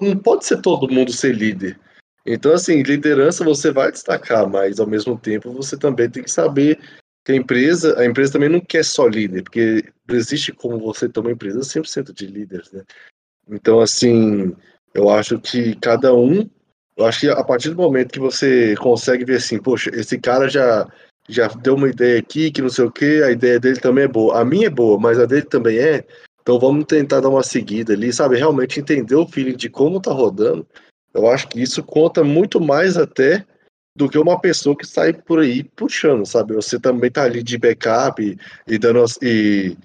não 0.00 0.18
pode 0.18 0.44
ser 0.44 0.60
todo 0.60 0.92
mundo 0.92 1.12
ser 1.12 1.34
líder. 1.34 1.78
Então, 2.26 2.52
assim, 2.52 2.82
liderança 2.82 3.44
você 3.44 3.70
vai 3.70 3.90
destacar, 3.90 4.48
mas 4.48 4.80
ao 4.80 4.86
mesmo 4.86 5.18
tempo 5.18 5.52
você 5.52 5.78
também 5.78 6.10
tem 6.10 6.22
que 6.22 6.30
saber 6.30 6.78
que 7.24 7.32
a 7.32 7.36
empresa, 7.36 7.98
a 7.98 8.04
empresa 8.04 8.32
também 8.32 8.48
não 8.48 8.60
quer 8.60 8.84
só 8.84 9.06
líder, 9.06 9.42
porque 9.42 9.84
não 10.06 10.16
existe 10.16 10.52
como 10.52 10.78
você 10.78 11.08
ter 11.08 11.20
uma 11.20 11.32
empresa 11.32 11.60
100% 11.60 12.12
de 12.12 12.26
líderes, 12.26 12.70
né? 12.72 12.82
Então, 13.50 13.80
assim, 13.80 14.54
eu 14.94 15.10
acho 15.10 15.38
que 15.38 15.74
cada 15.76 16.14
um, 16.14 16.48
eu 16.96 17.06
acho 17.06 17.20
que 17.20 17.28
a 17.28 17.44
partir 17.44 17.70
do 17.70 17.76
momento 17.76 18.12
que 18.12 18.20
você 18.20 18.74
consegue 18.76 19.24
ver 19.24 19.36
assim, 19.36 19.60
poxa, 19.60 19.90
esse 19.94 20.18
cara 20.18 20.48
já 20.48 20.86
já 21.28 21.46
deu 21.48 21.74
uma 21.74 21.88
ideia 21.88 22.18
aqui, 22.18 22.50
que 22.50 22.62
não 22.62 22.70
sei 22.70 22.86
o 22.86 22.90
que, 22.90 23.22
a 23.22 23.30
ideia 23.30 23.60
dele 23.60 23.78
também 23.78 24.04
é 24.04 24.08
boa. 24.08 24.40
A 24.40 24.44
minha 24.44 24.68
é 24.68 24.70
boa, 24.70 24.98
mas 24.98 25.18
a 25.18 25.26
dele 25.26 25.42
também 25.42 25.76
é. 25.78 26.02
Então 26.40 26.58
vamos 26.58 26.86
tentar 26.86 27.20
dar 27.20 27.28
uma 27.28 27.42
seguida 27.42 27.92
ali, 27.92 28.10
sabe? 28.12 28.38
Realmente 28.38 28.80
entender 28.80 29.14
o 29.14 29.28
feeling 29.28 29.54
de 29.54 29.68
como 29.68 30.00
tá 30.00 30.10
rodando. 30.10 30.66
Eu 31.12 31.28
acho 31.28 31.46
que 31.48 31.60
isso 31.60 31.82
conta 31.82 32.24
muito 32.24 32.58
mais 32.60 32.96
até 32.96 33.44
do 33.94 34.08
que 34.08 34.18
uma 34.18 34.40
pessoa 34.40 34.76
que 34.76 34.86
sai 34.86 35.12
por 35.12 35.40
aí 35.40 35.64
puxando, 35.64 36.24
sabe? 36.24 36.54
Você 36.54 36.78
também 36.78 37.10
tá 37.10 37.24
ali 37.24 37.42
de 37.42 37.58
backup 37.58 38.38
e, 38.66 38.78
dando 38.78 39.04
e 39.20 39.76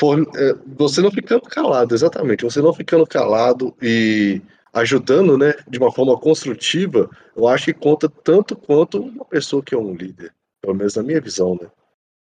for, 0.00 0.18
é, 0.34 0.54
você 0.66 1.02
não 1.02 1.10
ficando 1.10 1.42
calado, 1.42 1.94
exatamente. 1.94 2.44
Você 2.44 2.62
não 2.62 2.72
ficando 2.72 3.06
calado 3.06 3.76
e 3.82 4.40
ajudando, 4.72 5.36
né, 5.36 5.52
de 5.68 5.78
uma 5.78 5.92
forma 5.92 6.18
construtiva, 6.18 7.10
eu 7.36 7.46
acho 7.46 7.66
que 7.66 7.74
conta 7.74 8.08
tanto 8.08 8.56
quanto 8.56 9.02
uma 9.02 9.24
pessoa 9.24 9.62
que 9.62 9.74
é 9.74 9.78
um 9.78 9.94
líder, 9.94 10.34
pelo 10.62 10.74
menos 10.74 10.94
na 10.96 11.02
minha 11.02 11.20
visão, 11.20 11.58
né? 11.60 11.70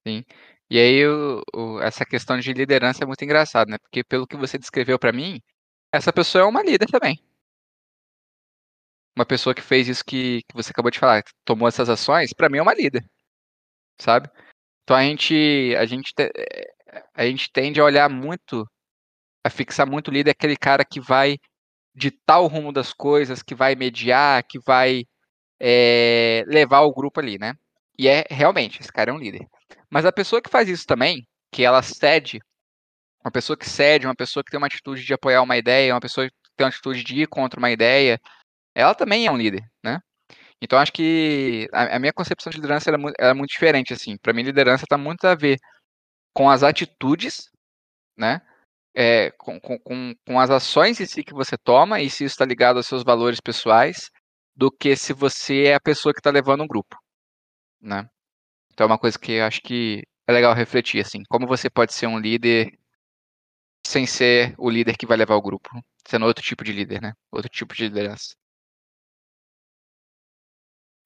Sim. 0.07 0.25
E 0.69 0.79
aí, 0.79 1.05
o, 1.05 1.41
o, 1.53 1.81
essa 1.81 2.05
questão 2.05 2.39
de 2.39 2.53
liderança 2.53 3.03
é 3.03 3.07
muito 3.07 3.23
engraçada, 3.23 3.69
né? 3.69 3.77
Porque 3.77 4.03
pelo 4.03 4.25
que 4.25 4.37
você 4.37 4.57
descreveu 4.57 4.97
para 4.97 5.11
mim, 5.11 5.41
essa 5.91 6.11
pessoa 6.13 6.43
é 6.43 6.47
uma 6.47 6.63
líder 6.63 6.87
também. 6.87 7.21
Uma 9.15 9.25
pessoa 9.25 9.53
que 9.53 9.61
fez 9.61 9.89
isso 9.89 10.03
que, 10.05 10.41
que 10.47 10.55
você 10.55 10.71
acabou 10.71 10.89
de 10.89 10.99
falar, 10.99 11.21
que 11.21 11.31
tomou 11.45 11.67
essas 11.67 11.89
ações, 11.89 12.33
para 12.33 12.49
mim 12.49 12.59
é 12.59 12.61
uma 12.61 12.73
líder, 12.73 13.03
sabe? 13.99 14.29
Então 14.83 14.95
a 14.95 15.03
gente, 15.03 15.75
a 15.77 15.85
gente, 15.85 16.13
a 17.13 17.25
gente 17.25 17.51
tende 17.51 17.79
a 17.79 17.85
olhar 17.85 18.09
muito, 18.09 18.67
a 19.43 19.49
fixar 19.49 19.87
muito 19.87 20.09
o 20.09 20.13
líder, 20.13 20.31
aquele 20.31 20.57
cara 20.57 20.83
que 20.85 20.99
vai 20.99 21.37
ditar 21.93 22.39
o 22.39 22.47
rumo 22.47 22.71
das 22.71 22.93
coisas, 22.93 23.43
que 23.43 23.55
vai 23.55 23.75
mediar, 23.75 24.43
que 24.43 24.59
vai 24.59 25.05
é, 25.59 26.43
levar 26.47 26.81
o 26.81 26.93
grupo 26.93 27.19
ali, 27.19 27.37
né? 27.37 27.53
E 27.97 28.07
é 28.07 28.25
realmente, 28.29 28.79
esse 28.81 28.91
cara 28.91 29.11
é 29.11 29.13
um 29.13 29.19
líder. 29.19 29.47
Mas 29.89 30.05
a 30.05 30.11
pessoa 30.11 30.41
que 30.41 30.49
faz 30.49 30.69
isso 30.69 30.85
também, 30.85 31.27
que 31.51 31.63
ela 31.63 31.81
cede, 31.83 32.39
uma 33.23 33.31
pessoa 33.31 33.57
que 33.57 33.69
cede, 33.69 34.07
uma 34.07 34.15
pessoa 34.15 34.43
que 34.43 34.51
tem 34.51 34.57
uma 34.57 34.67
atitude 34.67 35.03
de 35.03 35.13
apoiar 35.13 35.41
uma 35.41 35.57
ideia, 35.57 35.93
uma 35.93 36.01
pessoa 36.01 36.27
que 36.27 36.33
tem 36.57 36.65
uma 36.65 36.69
atitude 36.69 37.03
de 37.03 37.21
ir 37.21 37.27
contra 37.27 37.59
uma 37.59 37.71
ideia, 37.71 38.19
ela 38.75 38.95
também 38.95 39.27
é 39.27 39.31
um 39.31 39.37
líder, 39.37 39.63
né? 39.83 39.99
Então 40.61 40.79
acho 40.79 40.93
que 40.93 41.67
a, 41.73 41.95
a 41.97 41.99
minha 41.99 42.13
concepção 42.13 42.51
de 42.51 42.57
liderança 42.57 42.89
é 42.91 42.97
muito, 42.97 43.15
é 43.19 43.33
muito 43.33 43.51
diferente, 43.51 43.93
assim. 43.93 44.17
Para 44.17 44.33
mim, 44.33 44.43
liderança 44.43 44.85
está 44.85 44.97
muito 44.97 45.25
a 45.25 45.35
ver 45.35 45.57
com 46.33 46.49
as 46.49 46.63
atitudes, 46.63 47.49
né? 48.17 48.41
É, 48.93 49.31
com, 49.31 49.59
com, 49.59 49.79
com, 49.79 50.39
as 50.39 50.49
ações 50.49 50.99
em 50.99 51.05
si 51.05 51.23
que 51.23 51.33
você 51.33 51.57
toma 51.57 52.01
e 52.01 52.09
se 52.09 52.25
isso 52.25 52.33
está 52.33 52.43
ligado 52.43 52.77
aos 52.77 52.87
seus 52.87 53.03
valores 53.03 53.39
pessoais, 53.39 54.11
do 54.55 54.69
que 54.69 54.95
se 54.97 55.13
você 55.13 55.63
é 55.67 55.75
a 55.75 55.79
pessoa 55.79 56.13
que 56.13 56.19
está 56.19 56.29
levando 56.29 56.61
um 56.63 56.67
grupo, 56.67 56.97
né? 57.79 58.09
Então 58.73 58.85
é 58.85 58.87
uma 58.87 58.97
coisa 58.97 59.17
que 59.17 59.33
eu 59.33 59.45
acho 59.45 59.61
que 59.61 60.03
é 60.27 60.33
legal 60.33 60.53
refletir, 60.53 61.01
assim, 61.01 61.23
como 61.29 61.47
você 61.47 61.69
pode 61.69 61.93
ser 61.93 62.07
um 62.07 62.19
líder 62.19 62.77
sem 63.85 64.05
ser 64.05 64.53
o 64.57 64.69
líder 64.69 64.97
que 64.97 65.05
vai 65.05 65.17
levar 65.17 65.35
o 65.35 65.41
grupo, 65.41 65.69
sendo 66.07 66.25
outro 66.25 66.43
tipo 66.43 66.63
de 66.63 66.71
líder, 66.71 67.01
né? 67.01 67.13
Outro 67.31 67.49
tipo 67.49 67.73
de 67.73 67.83
liderança. 67.83 68.35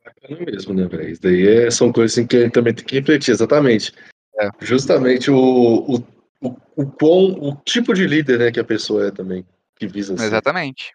Bacana 0.03 0.39
mesmo, 0.46 0.74
né, 0.74 0.88
velho? 0.88 1.10
Isso 1.10 1.22
daí 1.22 1.48
é, 1.48 1.72
são 1.72 1.91
coisas 1.91 2.15
assim, 2.15 2.27
que 2.27 2.38
a 2.38 2.41
gente 2.41 2.53
também 2.53 2.75
tem 2.75 2.86
que 2.86 3.00
refletir, 3.00 3.32
exatamente. 3.32 3.91
É. 4.39 4.50
Justamente 4.60 5.32
o, 5.32 5.38
o, 5.38 5.96
o, 6.42 6.56
o, 6.75 6.86
quão, 6.92 7.32
o 7.39 7.56
tipo 7.63 7.94
de 7.94 8.06
líder 8.06 8.39
né, 8.39 8.51
que 8.51 8.60
a 8.60 8.65
pessoa 8.65 9.08
é 9.08 9.12
também, 9.12 9.46
que 9.75 9.88
visa 9.88 10.13
assim. 10.13 10.25
Exatamente. 10.25 10.94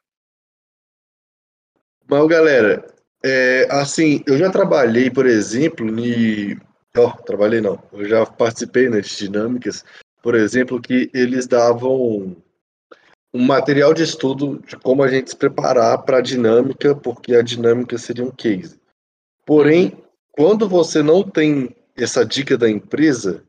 Mas, 2.06 2.26
galera, 2.26 2.84
é, 3.24 3.68
assim, 3.70 4.22
eu 4.26 4.36
já 4.36 4.50
trabalhei, 4.50 5.10
por 5.10 5.26
exemplo, 5.26 5.86
em. 5.98 6.58
Oh, 6.96 7.10
trabalhei 7.24 7.60
não. 7.60 7.80
Eu 7.92 8.04
já 8.04 8.26
participei 8.26 8.88
né, 8.88 9.00
de 9.00 9.16
dinâmicas, 9.16 9.84
por 10.22 10.34
exemplo, 10.34 10.80
que 10.80 11.08
eles 11.14 11.46
davam 11.46 12.36
um 13.32 13.44
material 13.44 13.94
de 13.94 14.02
estudo 14.02 14.60
de 14.66 14.76
como 14.76 15.02
a 15.04 15.08
gente 15.08 15.30
se 15.30 15.36
preparar 15.36 16.02
para 16.02 16.18
a 16.18 16.22
dinâmica, 16.22 16.96
porque 16.96 17.34
a 17.34 17.42
dinâmica 17.42 17.96
seria 17.96 18.24
um 18.24 18.30
case. 18.30 18.80
Porém, 19.46 19.96
quando 20.32 20.68
você 20.68 21.02
não 21.02 21.22
tem 21.22 21.74
essa 22.02 22.24
dica 22.24 22.56
da 22.56 22.68
empresa, 22.68 23.44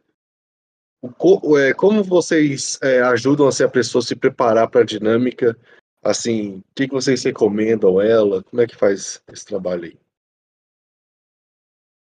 é, 1.58 1.74
como 1.74 2.04
vocês 2.04 2.78
é, 2.82 3.02
ajudam 3.02 3.48
assim, 3.48 3.64
a 3.64 3.70
pessoa 3.70 4.02
a 4.02 4.06
se 4.06 4.16
preparar 4.16 4.70
para 4.70 4.82
a 4.82 4.86
dinâmica 4.86 5.58
Assim, 6.04 6.58
o 6.58 6.64
que, 6.76 6.88
que 6.88 6.94
vocês 6.94 7.24
recomendam 7.24 8.02
ela? 8.02 8.44
Como 8.44 8.62
é 8.62 8.66
que 8.66 8.76
faz 8.76 9.24
esse 9.32 9.46
trabalho 9.46 9.84
aí? 9.84 10.00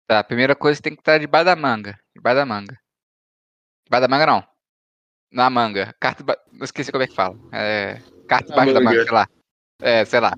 Tá, 0.06 0.18
a 0.18 0.24
primeira 0.24 0.54
coisa 0.54 0.80
tem 0.80 0.94
que 0.94 1.00
estar 1.00 1.18
debaixo 1.18 1.46
da 1.46 1.56
manga. 1.56 1.98
Debaixo 2.14 2.36
da 2.36 2.46
manga. 2.46 2.78
Debaixo 3.86 4.02
da 4.02 4.08
manga 4.08 4.26
não. 4.26 4.48
Na 5.32 5.48
manga. 5.48 5.94
Carta. 5.98 6.22
Não 6.52 6.64
esqueci 6.64 6.92
como 6.92 7.02
é 7.02 7.06
que 7.06 7.14
fala. 7.14 7.38
É... 7.52 7.94
Carta 8.28 8.50
debaixo 8.50 8.74
da 8.74 8.80
manga, 8.80 9.02
sei 9.04 9.12
lá. 9.12 9.28
É, 9.80 10.04
sei 10.04 10.20
lá. 10.20 10.32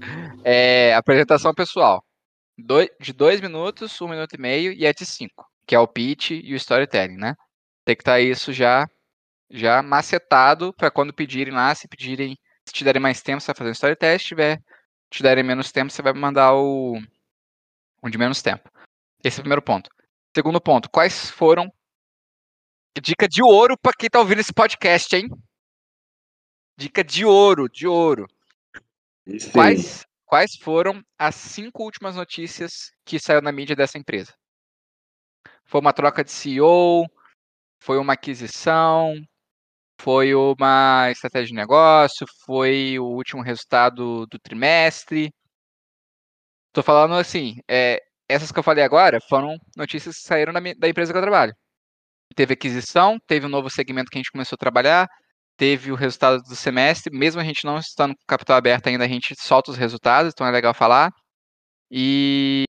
É, 0.45 0.95
apresentação 0.95 1.53
pessoal. 1.53 2.05
de 3.01 3.13
dois 3.13 3.41
minutos, 3.41 4.01
um 4.01 4.09
minuto 4.09 4.35
e 4.35 4.41
meio 4.41 4.73
e 4.73 4.87
é 4.87 4.93
de 4.93 5.05
cinco. 5.05 5.50
Que 5.71 5.77
é 5.77 5.79
o 5.79 5.87
pitch 5.87 6.33
e 6.33 6.53
o 6.53 6.57
storytelling, 6.57 7.17
né? 7.17 7.37
Tem 7.85 7.95
que 7.95 8.03
estar 8.03 8.19
isso 8.19 8.53
já, 8.53 8.89
já 9.49 9.81
macetado 9.85 10.75
para 10.75 10.91
quando 10.91 11.15
pedirem 11.15 11.55
lá, 11.55 11.73
se 11.77 11.87
pedirem 11.87 12.37
se 12.67 12.75
te 12.75 12.83
derem 12.83 13.01
mais 13.01 13.23
tempo, 13.23 13.41
você 13.41 13.47
vai 13.47 13.55
fazer 13.55 13.71
um 13.71 13.73
story 13.73 13.95
test. 13.95 14.23
Se 14.23 14.29
tiver, 14.31 14.61
te 15.09 15.23
derem 15.23 15.45
menos 15.45 15.71
tempo, 15.71 15.93
você 15.93 16.03
vai 16.03 16.13
mandar 16.13 16.55
o, 16.55 17.01
o 18.03 18.09
de 18.09 18.19
menos 18.19 18.43
tempo. 18.43 18.69
Esse 19.23 19.39
é 19.39 19.41
o 19.41 19.43
primeiro 19.43 19.63
ponto. 19.63 19.89
Segundo 20.35 20.61
ponto, 20.61 20.91
quais 20.91 21.31
foram. 21.31 21.73
Dica 23.01 23.29
de 23.29 23.41
ouro 23.41 23.79
para 23.79 23.93
quem 23.97 24.11
tá 24.11 24.19
ouvindo 24.19 24.41
esse 24.41 24.53
podcast, 24.53 25.15
hein? 25.15 25.29
Dica 26.77 27.05
de 27.05 27.25
ouro, 27.25 27.69
de 27.69 27.87
ouro. 27.87 28.27
Quais, 29.53 30.05
quais 30.27 30.57
foram 30.57 31.01
as 31.17 31.37
cinco 31.37 31.85
últimas 31.85 32.17
notícias 32.17 32.91
que 33.05 33.21
saiu 33.21 33.41
na 33.41 33.53
mídia 33.53 33.77
dessa 33.77 33.97
empresa? 33.97 34.35
Foi 35.71 35.81
uma 35.81 35.93
troca 35.93 36.25
de 36.25 36.33
CEO? 36.33 37.07
Foi 37.81 37.99
uma 37.99 38.15
aquisição? 38.15 39.15
foi 40.01 40.35
uma 40.35 41.11
estratégia 41.11 41.49
de 41.49 41.55
negócio, 41.55 42.27
foi 42.47 42.99
o 42.99 43.05
último 43.05 43.43
resultado 43.43 44.27
do 44.27 44.39
trimestre. 44.39 45.31
Estou 46.69 46.85
falando 46.85 47.15
assim, 47.15 47.57
é, 47.69 48.01
essas 48.29 48.53
que 48.53 48.59
eu 48.59 48.63
falei 48.63 48.85
agora 48.85 49.19
foram 49.29 49.57
notícias 49.77 50.17
que 50.17 50.23
saíram 50.23 50.53
da, 50.53 50.61
da, 50.61 50.89
empresa 50.89 51.13
que 51.13 51.19
eu 51.19 51.23
trabalho. 51.23 51.55
Teve 52.37 52.55
aquisição, 52.55 53.19
teve 53.27 53.47
um 53.47 53.49
novo 53.49 53.71
segmento 53.71 54.11
que 54.11 54.19
a 54.19 54.21
gente 54.21 54.33
começou 54.33 54.57
a 54.57 54.59
trabalhar, 54.59 55.09
teve 55.57 55.93
o 55.93 55.97
resultado 55.97 56.43
do 56.43 56.57
semestre, 56.57 57.17
mesmo 57.17 57.41
a 57.41 57.45
gente 57.45 57.65
não 57.65 57.79
estando 57.79 58.15
com 58.15 58.25
capital 58.27 58.57
aberto 58.57 58.89
ainda, 58.89 59.05
a 59.05 59.09
gente 59.09 59.35
solta 59.41 59.71
os 59.73 59.77
resultados, 59.79 60.33
então 60.33 60.47
é 60.47 60.51
legal 60.51 60.75
falar. 60.75 61.11
E 61.91 62.65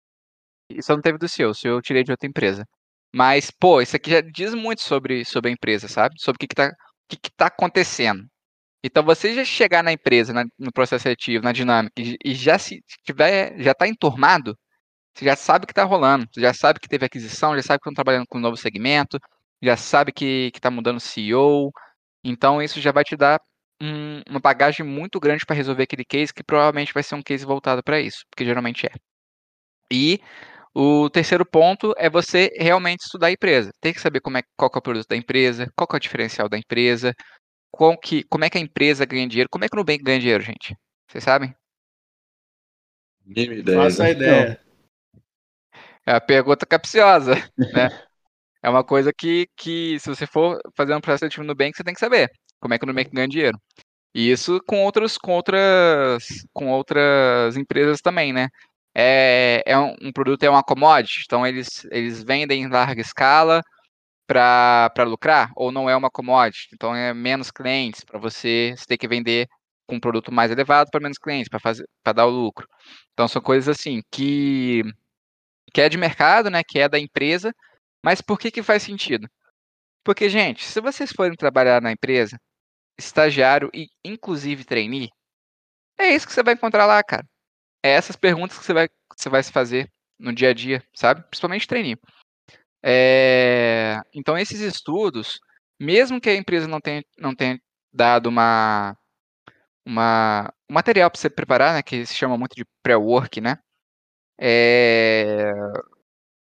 isso 0.72 0.92
não 0.94 1.02
teve 1.02 1.18
do 1.18 1.30
CEO, 1.30 1.54
CEO 1.54 1.78
eu 1.78 1.82
tirei 1.82 2.04
de 2.04 2.12
outra 2.12 2.28
empresa. 2.28 2.66
Mas, 3.14 3.52
pô, 3.52 3.82
isso 3.82 3.96
aqui 3.96 4.12
já 4.12 4.22
diz 4.22 4.54
muito 4.54 4.82
sobre, 4.82 5.26
sobre 5.26 5.50
a 5.50 5.54
empresa, 5.54 5.88
sabe? 5.88 6.16
Sobre 6.20 6.38
o 6.38 6.40
que, 6.40 6.54
está 6.54 6.72
que 7.10 7.18
está 7.28 7.48
acontecendo. 7.48 8.24
Então, 8.84 9.04
você 9.04 9.34
já 9.36 9.46
chegar 9.46 9.84
na 9.84 9.92
empresa, 9.92 10.34
na, 10.34 10.46
no 10.58 10.72
processo 10.72 11.04
seletivo, 11.04 11.44
na 11.44 11.52
dinâmica, 11.52 11.94
e, 12.02 12.18
e 12.26 12.34
já 12.34 12.58
se 12.58 12.82
tiver, 13.06 13.56
já 13.62 13.72
está 13.72 13.88
enturmado, 13.88 14.58
você 15.14 15.26
já 15.26 15.36
sabe 15.36 15.66
o 15.66 15.68
que 15.68 15.74
está 15.74 15.84
rolando, 15.84 16.28
você 16.32 16.42
já 16.42 16.54
sabe 16.54 16.80
que 16.80 16.88
teve 16.90 17.06
aquisição, 17.06 17.56
já 17.56 17.62
sabe 17.62 17.80
que 17.80 17.90
estão 17.90 17.94
trabalhando 17.94 18.26
com 18.28 18.38
um 18.38 18.42
novo 18.42 18.58
segmento, 18.58 19.20
já 19.62 19.78
sabe 19.78 20.12
que 20.12 20.52
está 20.56 20.72
mudando 20.72 21.00
CEO. 21.00 21.72
Então, 22.24 22.62
isso 22.62 22.82
já 22.82 22.92
vai 22.92 23.04
te 23.04 23.16
dar 23.16 23.40
um, 23.82 24.22
uma 24.30 24.40
bagagem 24.40 24.86
muito 24.86 25.20
grande 25.20 25.46
para 25.46 25.56
resolver 25.56 25.84
aquele 25.84 26.06
case, 26.06 26.34
que 26.34 26.44
provavelmente 26.44 26.94
vai 26.94 27.04
ser 27.04 27.16
um 27.16 27.24
case 27.24 27.46
voltado 27.46 27.84
para 27.84 28.00
isso, 28.00 28.26
porque 28.30 28.46
geralmente 28.46 28.88
é. 28.88 28.92
E 29.92 30.22
o 30.74 31.10
terceiro 31.10 31.46
ponto 31.46 31.94
é 31.98 32.10
você 32.10 32.50
realmente 32.58 33.02
estudar 33.02 33.28
a 33.28 33.32
empresa. 33.32 33.72
Tem 33.82 33.94
que 33.94 34.02
saber 34.02 34.22
como 34.22 34.38
é, 34.38 34.44
qual 34.56 34.72
é 34.74 34.78
o 34.78 34.82
produto 34.82 35.08
da 35.08 35.16
empresa, 35.16 35.72
qual 35.76 35.88
é 35.92 35.96
o 35.96 36.00
diferencial 36.00 36.48
da 36.48 36.58
empresa, 36.58 37.14
qual 37.72 37.98
que, 37.98 38.24
como 38.24 38.46
é 38.46 38.50
que 38.50 38.58
a 38.58 38.62
empresa 38.62 39.06
ganha 39.06 39.28
dinheiro, 39.28 39.50
como 39.50 39.66
é 39.66 39.70
que 39.70 39.76
o 39.76 39.80
Nubank 39.80 40.04
ganha 40.04 40.20
dinheiro, 40.20 40.44
gente? 40.44 40.76
Vocês 41.10 41.24
sabem? 41.24 41.54
ideia. 43.26 43.78
Faça 43.78 44.04
a 44.04 44.10
ideia. 44.10 44.62
É 46.06 46.14
a 46.14 46.22
pergunta 46.22 46.66
capciosa, 46.66 47.36
né? 47.58 47.90
É 48.64 48.70
uma 48.70 48.84
coisa 48.84 49.12
que, 49.12 49.48
que, 49.58 50.00
se 50.00 50.08
você 50.08 50.28
for 50.28 50.60
fazer 50.76 50.94
um 50.94 51.02
processo 51.02 51.30
de 51.30 51.48
Nubank, 51.48 51.76
você 51.76 51.84
tem 51.84 51.94
que 51.94 52.00
saber 52.00 52.30
como 52.60 52.74
é 52.74 52.78
que 52.78 52.86
o 52.86 52.88
Nubank 52.88 53.10
ganha 53.12 53.28
dinheiro. 53.28 53.60
E 54.14 54.30
isso 54.30 54.60
com 54.68 54.84
outros, 54.84 55.18
com 55.18 55.32
outras, 55.32 56.26
com 56.54 56.70
outras 56.70 57.56
empresas 57.56 58.02
também, 58.02 58.34
né? 58.34 58.50
É, 58.96 59.64
é 59.66 59.78
um, 59.78 59.96
um, 60.02 60.12
produto 60.12 60.44
é 60.44 60.50
uma 60.50 60.64
commodity, 60.64 61.24
então 61.26 61.46
eles, 61.48 61.86
eles 61.92 62.24
vendem 62.24 62.64
em 62.64 62.70
larga 62.70 63.02
escala 63.02 63.62
para 64.28 65.04
lucrar, 65.06 65.52
ou 65.56 65.72
não 65.72 65.90
é 65.90 65.96
uma 65.96 66.10
commodity, 66.10 66.70
então 66.74 66.96
é 66.96 67.14
menos 67.14 67.52
clientes 67.52 68.04
para 68.04 68.20
você, 68.20 68.74
você 68.78 68.86
ter 68.86 68.98
que 68.98 69.08
vender 69.08 69.48
com 69.88 69.96
um 69.98 70.00
produto 70.00 70.32
mais 70.32 70.52
elevado 70.52 70.90
para 70.92 71.02
menos 71.02 71.18
clientes, 71.18 71.50
para 71.50 72.14
dar 72.14 72.26
o 72.26 72.30
lucro. 72.30 72.68
Então 73.14 73.28
são 73.28 73.42
coisas 73.42 73.68
assim 73.70 74.02
que 74.12 74.84
que 75.74 75.82
é 75.82 75.90
de 75.90 75.98
mercado, 75.98 76.50
né, 76.50 76.64
que 76.64 76.80
é 76.80 76.90
da 76.90 77.00
empresa, 77.00 77.54
mas 78.04 78.22
por 78.22 78.40
que 78.40 78.52
que 78.52 78.64
faz 78.64 78.84
sentido? 78.84 79.28
Porque, 80.04 80.30
gente, 80.30 80.66
se 80.66 80.82
vocês 80.82 81.12
forem 81.14 81.36
trabalhar 81.36 81.82
na 81.82 81.92
empresa, 81.92 82.40
estagiário 83.00 83.70
e 83.74 83.88
inclusive 84.06 84.66
trainee, 84.66 85.10
é 86.00 86.10
isso 86.16 86.28
que 86.28 86.34
você 86.34 86.44
vai 86.44 86.56
encontrar 86.56 86.86
lá, 86.86 87.04
cara 87.04 87.26
é 87.84 87.92
essas 87.92 88.16
perguntas 88.16 88.58
que 88.58 88.66
você 88.66 88.74
vai, 88.74 88.90
você 89.16 89.30
vai 89.30 89.44
se 89.44 89.52
fazer 89.52 89.92
no 90.20 90.34
dia 90.34 90.50
a 90.50 90.54
dia, 90.54 90.84
sabe? 90.96 91.24
Principalmente 91.24 91.68
treininho. 91.68 91.98
É, 92.84 94.00
então, 94.14 94.38
esses 94.38 94.60
estudos, 94.60 95.40
mesmo 95.80 96.20
que 96.22 96.30
a 96.30 96.36
empresa 96.36 96.68
não 96.68 96.80
tenha, 96.80 97.04
não 97.18 97.36
tenha 97.36 97.60
dado 97.94 98.28
uma, 98.28 98.96
uma, 99.86 100.54
um 100.70 100.74
material 100.74 101.10
para 101.12 101.20
você 101.20 101.30
preparar, 101.30 101.74
né, 101.74 101.84
que 101.84 102.06
se 102.06 102.16
chama 102.16 102.38
muito 102.38 102.56
de 102.56 102.66
pré-work, 102.84 103.42
né? 103.42 103.58
É, 104.40 105.52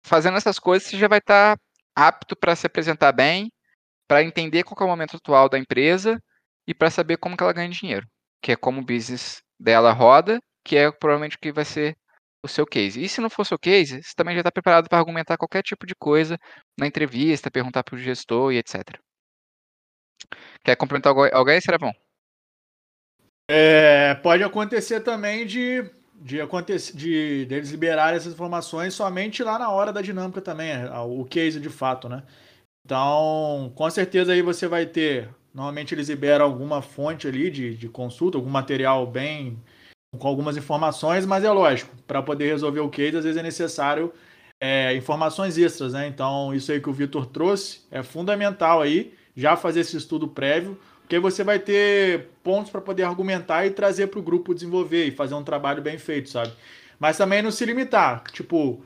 fazendo 0.06 0.38
essas 0.38 0.60
coisas, 0.60 0.88
você 0.88 0.98
já 0.98 1.08
vai 1.08 1.20
estar 1.20 1.58
tá 1.58 1.62
apto 1.96 2.36
para 2.36 2.56
se 2.56 2.66
apresentar 2.68 3.12
bem, 3.12 3.52
para 4.08 4.24
entender 4.24 4.64
qual 4.64 4.78
é 4.82 4.84
o 4.86 4.88
momento 4.88 5.18
atual 5.18 5.50
da 5.50 5.60
empresa 5.60 6.22
e 6.68 6.74
para 6.74 6.90
saber 6.90 7.18
como 7.18 7.36
que 7.38 7.44
ela 7.44 7.54
ganha 7.54 7.70
dinheiro, 7.70 8.08
que 8.42 8.52
é 8.54 8.56
como 8.56 8.82
o 8.82 8.86
business 8.86 9.42
dela 9.60 9.92
roda, 9.92 10.40
que 10.64 10.78
é 10.78 10.92
provavelmente 10.92 11.36
o 11.36 11.40
que 11.40 11.52
vai 11.52 11.66
ser 11.66 11.98
o 12.44 12.48
seu 12.48 12.66
case. 12.66 13.04
E 13.04 13.10
se 13.10 13.22
não 13.22 13.30
for 13.30 13.42
o 13.42 13.46
seu 13.46 13.60
case, 13.60 14.02
você 14.02 14.14
também 14.16 14.34
já 14.34 14.42
está 14.42 14.52
preparado 14.52 14.88
para 14.88 14.98
argumentar 14.98 15.38
qualquer 15.38 15.62
tipo 15.62 15.86
de 15.86 15.96
coisa 15.96 16.38
na 16.78 16.88
entrevista, 16.88 17.52
perguntar 17.52 17.84
para 17.84 17.96
o 17.96 17.98
gestor 18.00 18.54
e 18.54 18.58
etc. 18.58 18.98
Quer 20.64 20.76
complementar 20.76 21.14
alguém, 21.34 21.60
bom? 21.80 21.92
É, 23.50 24.14
pode 24.16 24.44
acontecer 24.44 25.00
também 25.02 25.46
de, 25.46 25.90
de, 26.16 26.40
acontecer, 26.40 26.96
de, 26.96 27.46
de 27.46 27.56
eles 27.56 27.72
liberarem 27.72 28.18
essas 28.18 28.34
informações 28.34 28.94
somente 28.94 29.44
lá 29.44 29.58
na 29.58 29.72
hora 29.72 29.92
da 29.92 30.02
dinâmica 30.02 30.40
também, 30.40 30.72
o 31.08 31.26
case 31.26 31.60
de 31.60 31.70
fato, 31.70 32.08
né? 32.08 32.24
Então, 32.86 33.72
com 33.76 33.90
certeza 33.90 34.34
aí 34.34 34.42
você 34.42 34.68
vai 34.68 34.86
ter. 34.86 35.30
Normalmente 35.54 35.96
eles 35.96 36.10
liberam 36.10 36.46
alguma 36.46 36.82
fonte 36.82 37.28
ali 37.28 37.50
de, 37.50 37.76
de 37.76 37.90
consulta, 37.90 38.38
algum 38.38 38.50
material 38.50 39.06
bem 39.08 39.60
com 40.18 40.28
algumas 40.28 40.58
informações, 40.58 41.26
mas 41.26 41.44
é 41.44 41.52
lógico, 41.52 41.96
para 42.08 42.22
poder 42.22 42.48
resolver 42.48 42.80
o 42.80 42.90
case, 42.90 43.18
às 43.18 43.24
vezes 43.24 43.38
é 43.38 43.44
necessário 43.44 44.12
é, 44.60 44.96
informações 44.96 45.58
extras, 45.58 45.94
né? 45.94 46.08
Então, 46.08 46.54
isso 46.54 46.72
aí 46.72 46.82
que 46.82 46.90
o 46.90 46.94
Vitor 46.94 47.26
trouxe 47.28 47.82
é 47.92 48.02
fundamental 48.02 48.82
aí, 48.82 49.14
já 49.36 49.56
fazer 49.56 49.82
esse 49.82 49.96
estudo 49.96 50.28
prévio, 50.28 50.78
porque 51.02 51.20
você 51.20 51.44
vai 51.44 51.60
ter 51.60 52.30
pontos 52.44 52.72
para 52.72 52.82
poder 52.82 53.04
argumentar 53.04 53.66
e 53.66 53.72
trazer 53.72 54.08
para 54.08 54.20
o 54.20 54.24
grupo 54.24 54.54
desenvolver 54.54 55.06
e 55.06 55.12
fazer 55.12 55.36
um 55.36 55.44
trabalho 55.44 55.82
bem 55.82 55.98
feito, 55.98 56.30
sabe? 56.30 56.52
Mas 57.00 57.18
também 57.18 57.42
não 57.42 57.52
se 57.52 57.64
limitar, 57.64 58.24
tipo, 58.32 58.84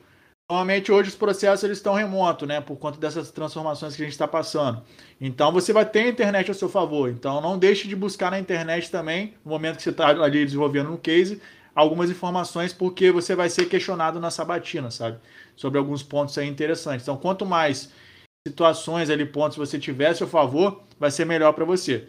Normalmente 0.50 0.92
hoje 0.92 1.10
os 1.10 1.16
processos 1.16 1.64
eles 1.64 1.78
estão 1.78 1.94
remotos, 1.94 2.48
né? 2.48 2.60
Por 2.60 2.78
conta 2.78 3.00
dessas 3.00 3.32
transformações 3.32 3.96
que 3.96 4.02
a 4.02 4.06
gente 4.06 4.14
está 4.14 4.28
passando. 4.28 4.84
Então 5.20 5.52
você 5.52 5.72
vai 5.72 5.86
ter 5.86 6.02
a 6.02 6.08
internet 6.10 6.52
a 6.52 6.54
seu 6.54 6.68
favor. 6.68 7.10
Então 7.10 7.40
não 7.40 7.58
deixe 7.58 7.88
de 7.88 7.96
buscar 7.96 8.30
na 8.30 8.40
internet 8.40 8.92
também, 8.92 9.34
no 9.44 9.52
momento 9.52 9.78
que 9.78 9.84
você 9.84 9.90
está 9.90 10.10
ali 10.10 10.46
desenvolvendo 10.46 10.92
um 10.92 10.98
case, 10.98 11.42
algumas 11.74 12.10
informações, 12.10 12.74
porque 12.74 13.10
você 13.10 13.36
vai 13.36 13.50
ser 13.50 13.66
questionado 13.68 14.20
na 14.20 14.30
sabatina, 14.30 14.92
sabe? 14.92 15.18
Sobre 15.56 15.80
alguns 15.80 16.04
pontos 16.04 16.38
aí 16.38 16.48
interessantes. 16.48 17.06
Então 17.06 17.18
quanto 17.18 17.46
mais 17.46 17.90
situações 18.46 19.10
ali, 19.10 19.26
pontos 19.26 19.58
você 19.58 19.80
tiver 19.80 20.08
a 20.08 20.16
seu 20.16 20.28
favor, 20.28 20.84
vai 21.00 21.10
ser 21.10 21.26
melhor 21.26 21.54
para 21.54 21.64
você. 21.64 22.08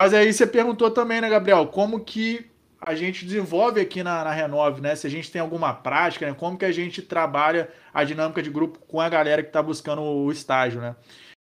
Mas 0.00 0.12
aí 0.12 0.32
você 0.32 0.46
perguntou 0.46 0.90
também, 0.90 1.20
né, 1.20 1.30
Gabriel, 1.30 1.68
como 1.68 2.00
que 2.00 2.50
a 2.80 2.94
gente 2.94 3.24
desenvolve 3.24 3.80
aqui 3.80 4.02
na, 4.02 4.22
na 4.24 4.32
Renove, 4.32 4.80
né? 4.80 4.94
Se 4.94 5.06
a 5.06 5.10
gente 5.10 5.30
tem 5.30 5.40
alguma 5.40 5.74
prática, 5.74 6.26
né? 6.26 6.34
Como 6.34 6.56
que 6.56 6.64
a 6.64 6.72
gente 6.72 7.02
trabalha 7.02 7.68
a 7.92 8.04
dinâmica 8.04 8.42
de 8.42 8.50
grupo 8.50 8.78
com 8.78 9.00
a 9.00 9.08
galera 9.08 9.42
que 9.42 9.48
está 9.48 9.62
buscando 9.62 10.02
o 10.02 10.30
estágio, 10.30 10.80
né? 10.80 10.94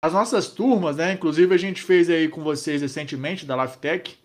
As 0.03 0.13
nossas 0.13 0.47
turmas, 0.47 0.97
né? 0.97 1.13
Inclusive 1.13 1.53
a 1.53 1.57
gente 1.57 1.81
fez 1.81 2.09
aí 2.09 2.27
com 2.27 2.41
vocês 2.41 2.81
recentemente 2.81 3.45
da 3.45 3.55
Laftec, 3.55 4.17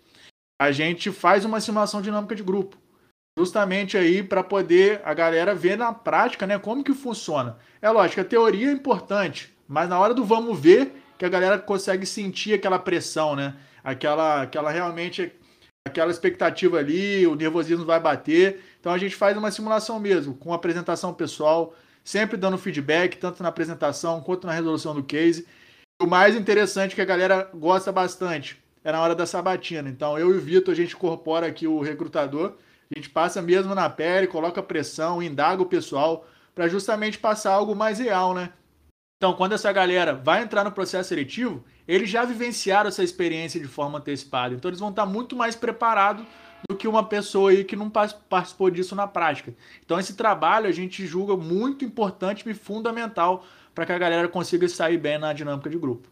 a 0.59 0.71
gente 0.71 1.11
faz 1.11 1.45
uma 1.45 1.61
simulação 1.61 2.01
dinâmica 2.01 2.35
de 2.35 2.41
grupo, 2.41 2.77
justamente 3.37 3.95
aí 3.95 4.23
para 4.23 4.43
poder 4.43 5.01
a 5.05 5.13
galera 5.13 5.53
ver 5.53 5.77
na 5.77 5.93
prática, 5.93 6.47
né? 6.47 6.57
Como 6.57 6.83
que 6.83 6.93
funciona. 6.93 7.57
É 7.79 7.89
lógico, 7.91 8.21
a 8.21 8.25
teoria 8.25 8.69
é 8.69 8.73
importante, 8.73 9.55
mas 9.67 9.87
na 9.87 9.99
hora 9.99 10.15
do 10.15 10.25
vamos 10.25 10.59
ver 10.59 11.03
que 11.15 11.25
a 11.25 11.29
galera 11.29 11.59
consegue 11.59 12.07
sentir 12.07 12.55
aquela 12.55 12.79
pressão, 12.79 13.35
né? 13.35 13.55
Aquela, 13.83 14.41
aquela 14.41 14.71
realmente 14.71 15.31
aquela 15.87 16.11
expectativa 16.11 16.77
ali, 16.77 17.25
o 17.25 17.35
nervosismo 17.35 17.85
vai 17.85 17.99
bater. 17.99 18.61
Então 18.79 18.93
a 18.93 18.97
gente 18.97 19.15
faz 19.15 19.35
uma 19.35 19.51
simulação 19.51 19.99
mesmo, 19.99 20.35
com 20.35 20.53
apresentação 20.53 21.13
pessoal, 21.13 21.73
sempre 22.03 22.37
dando 22.37 22.57
feedback, 22.57 23.17
tanto 23.17 23.41
na 23.41 23.49
apresentação 23.49 24.21
quanto 24.21 24.45
na 24.45 24.53
resolução 24.53 24.93
do 24.93 25.03
case. 25.03 25.47
O 26.01 26.05
mais 26.05 26.35
interessante 26.35 26.95
que 26.95 27.01
a 27.01 27.05
galera 27.05 27.49
gosta 27.53 27.91
bastante 27.91 28.61
é 28.83 28.91
na 28.91 29.01
hora 29.01 29.15
da 29.15 29.25
sabatina. 29.25 29.89
Então 29.89 30.17
eu 30.17 30.33
e 30.33 30.37
o 30.37 30.39
Vitor, 30.39 30.71
a 30.71 30.77
gente 30.77 30.95
incorpora 30.95 31.47
aqui 31.47 31.67
o 31.67 31.81
recrutador, 31.81 32.53
a 32.93 32.97
gente 32.97 33.09
passa 33.09 33.41
mesmo 33.41 33.75
na 33.75 33.89
pele, 33.89 34.27
coloca 34.27 34.63
pressão, 34.63 35.21
indaga 35.21 35.61
o 35.61 35.65
pessoal, 35.65 36.25
para 36.53 36.67
justamente 36.67 37.17
passar 37.17 37.53
algo 37.53 37.75
mais 37.75 37.99
real, 37.99 38.33
né? 38.33 38.51
Então, 39.17 39.33
quando 39.33 39.53
essa 39.53 39.71
galera 39.71 40.13
vai 40.13 40.43
entrar 40.43 40.63
no 40.63 40.71
processo 40.71 41.09
seletivo, 41.09 41.65
eles 41.87 42.09
já 42.09 42.25
vivenciaram 42.25 42.89
essa 42.89 43.03
experiência 43.03 43.59
de 43.59 43.67
forma 43.67 43.99
antecipada. 43.99 44.53
Então, 44.53 44.69
eles 44.69 44.79
vão 44.79 44.89
estar 44.89 45.05
muito 45.05 45.35
mais 45.35 45.55
preparados 45.55 46.25
do 46.69 46.75
que 46.75 46.87
uma 46.87 47.03
pessoa 47.03 47.51
aí 47.51 47.63
que 47.63 47.75
não 47.75 47.89
participou 47.89 48.69
disso 48.69 48.95
na 48.95 49.07
prática. 49.07 49.53
Então, 49.85 49.99
esse 49.99 50.15
trabalho 50.15 50.67
a 50.67 50.71
gente 50.71 51.05
julga 51.05 51.37
muito 51.37 51.85
importante 51.85 52.47
e 52.49 52.53
fundamental 52.53 53.45
para 53.73 53.85
que 53.85 53.91
a 53.91 53.97
galera 53.97 54.27
consiga 54.27 54.67
sair 54.67 54.97
bem 54.97 55.17
na 55.17 55.31
dinâmica 55.33 55.69
de 55.69 55.77
grupo. 55.77 56.09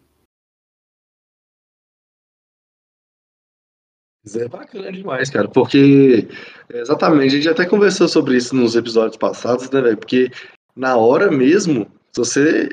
É 4.34 4.48
bacana 4.48 4.92
demais, 4.92 5.30
cara, 5.30 5.48
porque 5.48 6.28
exatamente, 6.70 7.36
a 7.36 7.38
gente 7.38 7.50
até 7.50 7.64
conversou 7.64 8.08
sobre 8.08 8.38
isso 8.38 8.56
nos 8.56 8.76
episódios 8.76 9.18
passados, 9.18 9.70
né, 9.70 9.82
velho? 9.82 9.98
Porque 9.98 10.32
na 10.76 10.98
hora 10.98 11.30
mesmo 11.30 11.86
se 12.12 12.20
você. 12.20 12.70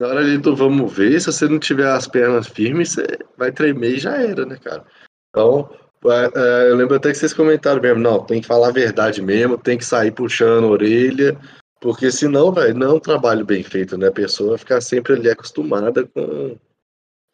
Na 0.00 0.08
hora 0.08 0.20
ali 0.20 0.38
do 0.38 0.56
vamos 0.56 0.90
ver, 0.90 1.20
se 1.20 1.26
você 1.26 1.46
não 1.46 1.58
tiver 1.58 1.86
as 1.86 2.08
pernas 2.08 2.48
firmes, 2.48 2.92
você 2.94 3.06
vai 3.36 3.52
tremer 3.52 3.96
e 3.96 3.98
já 3.98 4.16
era, 4.16 4.46
né, 4.46 4.56
cara? 4.56 4.82
Então, 5.28 5.68
é, 6.06 6.30
é, 6.34 6.70
eu 6.70 6.76
lembro 6.76 6.96
até 6.96 7.10
que 7.10 7.18
vocês 7.18 7.34
comentaram 7.34 7.82
mesmo, 7.82 8.00
não, 8.00 8.24
tem 8.24 8.40
que 8.40 8.46
falar 8.46 8.68
a 8.68 8.72
verdade 8.72 9.20
mesmo, 9.20 9.58
tem 9.58 9.76
que 9.76 9.84
sair 9.84 10.10
puxando 10.10 10.64
a 10.64 10.70
orelha, 10.70 11.38
porque 11.82 12.10
senão, 12.10 12.50
velho, 12.50 12.74
não 12.74 12.86
é 12.86 12.94
um 12.94 12.98
trabalho 13.00 13.44
bem 13.44 13.62
feito, 13.62 13.98
né? 13.98 14.08
A 14.08 14.12
pessoa 14.12 14.56
ficar 14.56 14.80
sempre 14.80 15.12
ali 15.12 15.28
acostumada 15.28 16.06
com, 16.06 16.56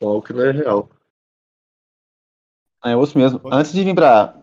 com 0.00 0.08
algo 0.08 0.22
que 0.22 0.32
não 0.32 0.44
é 0.44 0.50
real. 0.50 0.90
É 2.84 3.00
isso 3.00 3.16
mesmo. 3.16 3.40
Antes 3.44 3.72
de 3.72 3.84
vir 3.84 3.94
para 3.94 4.42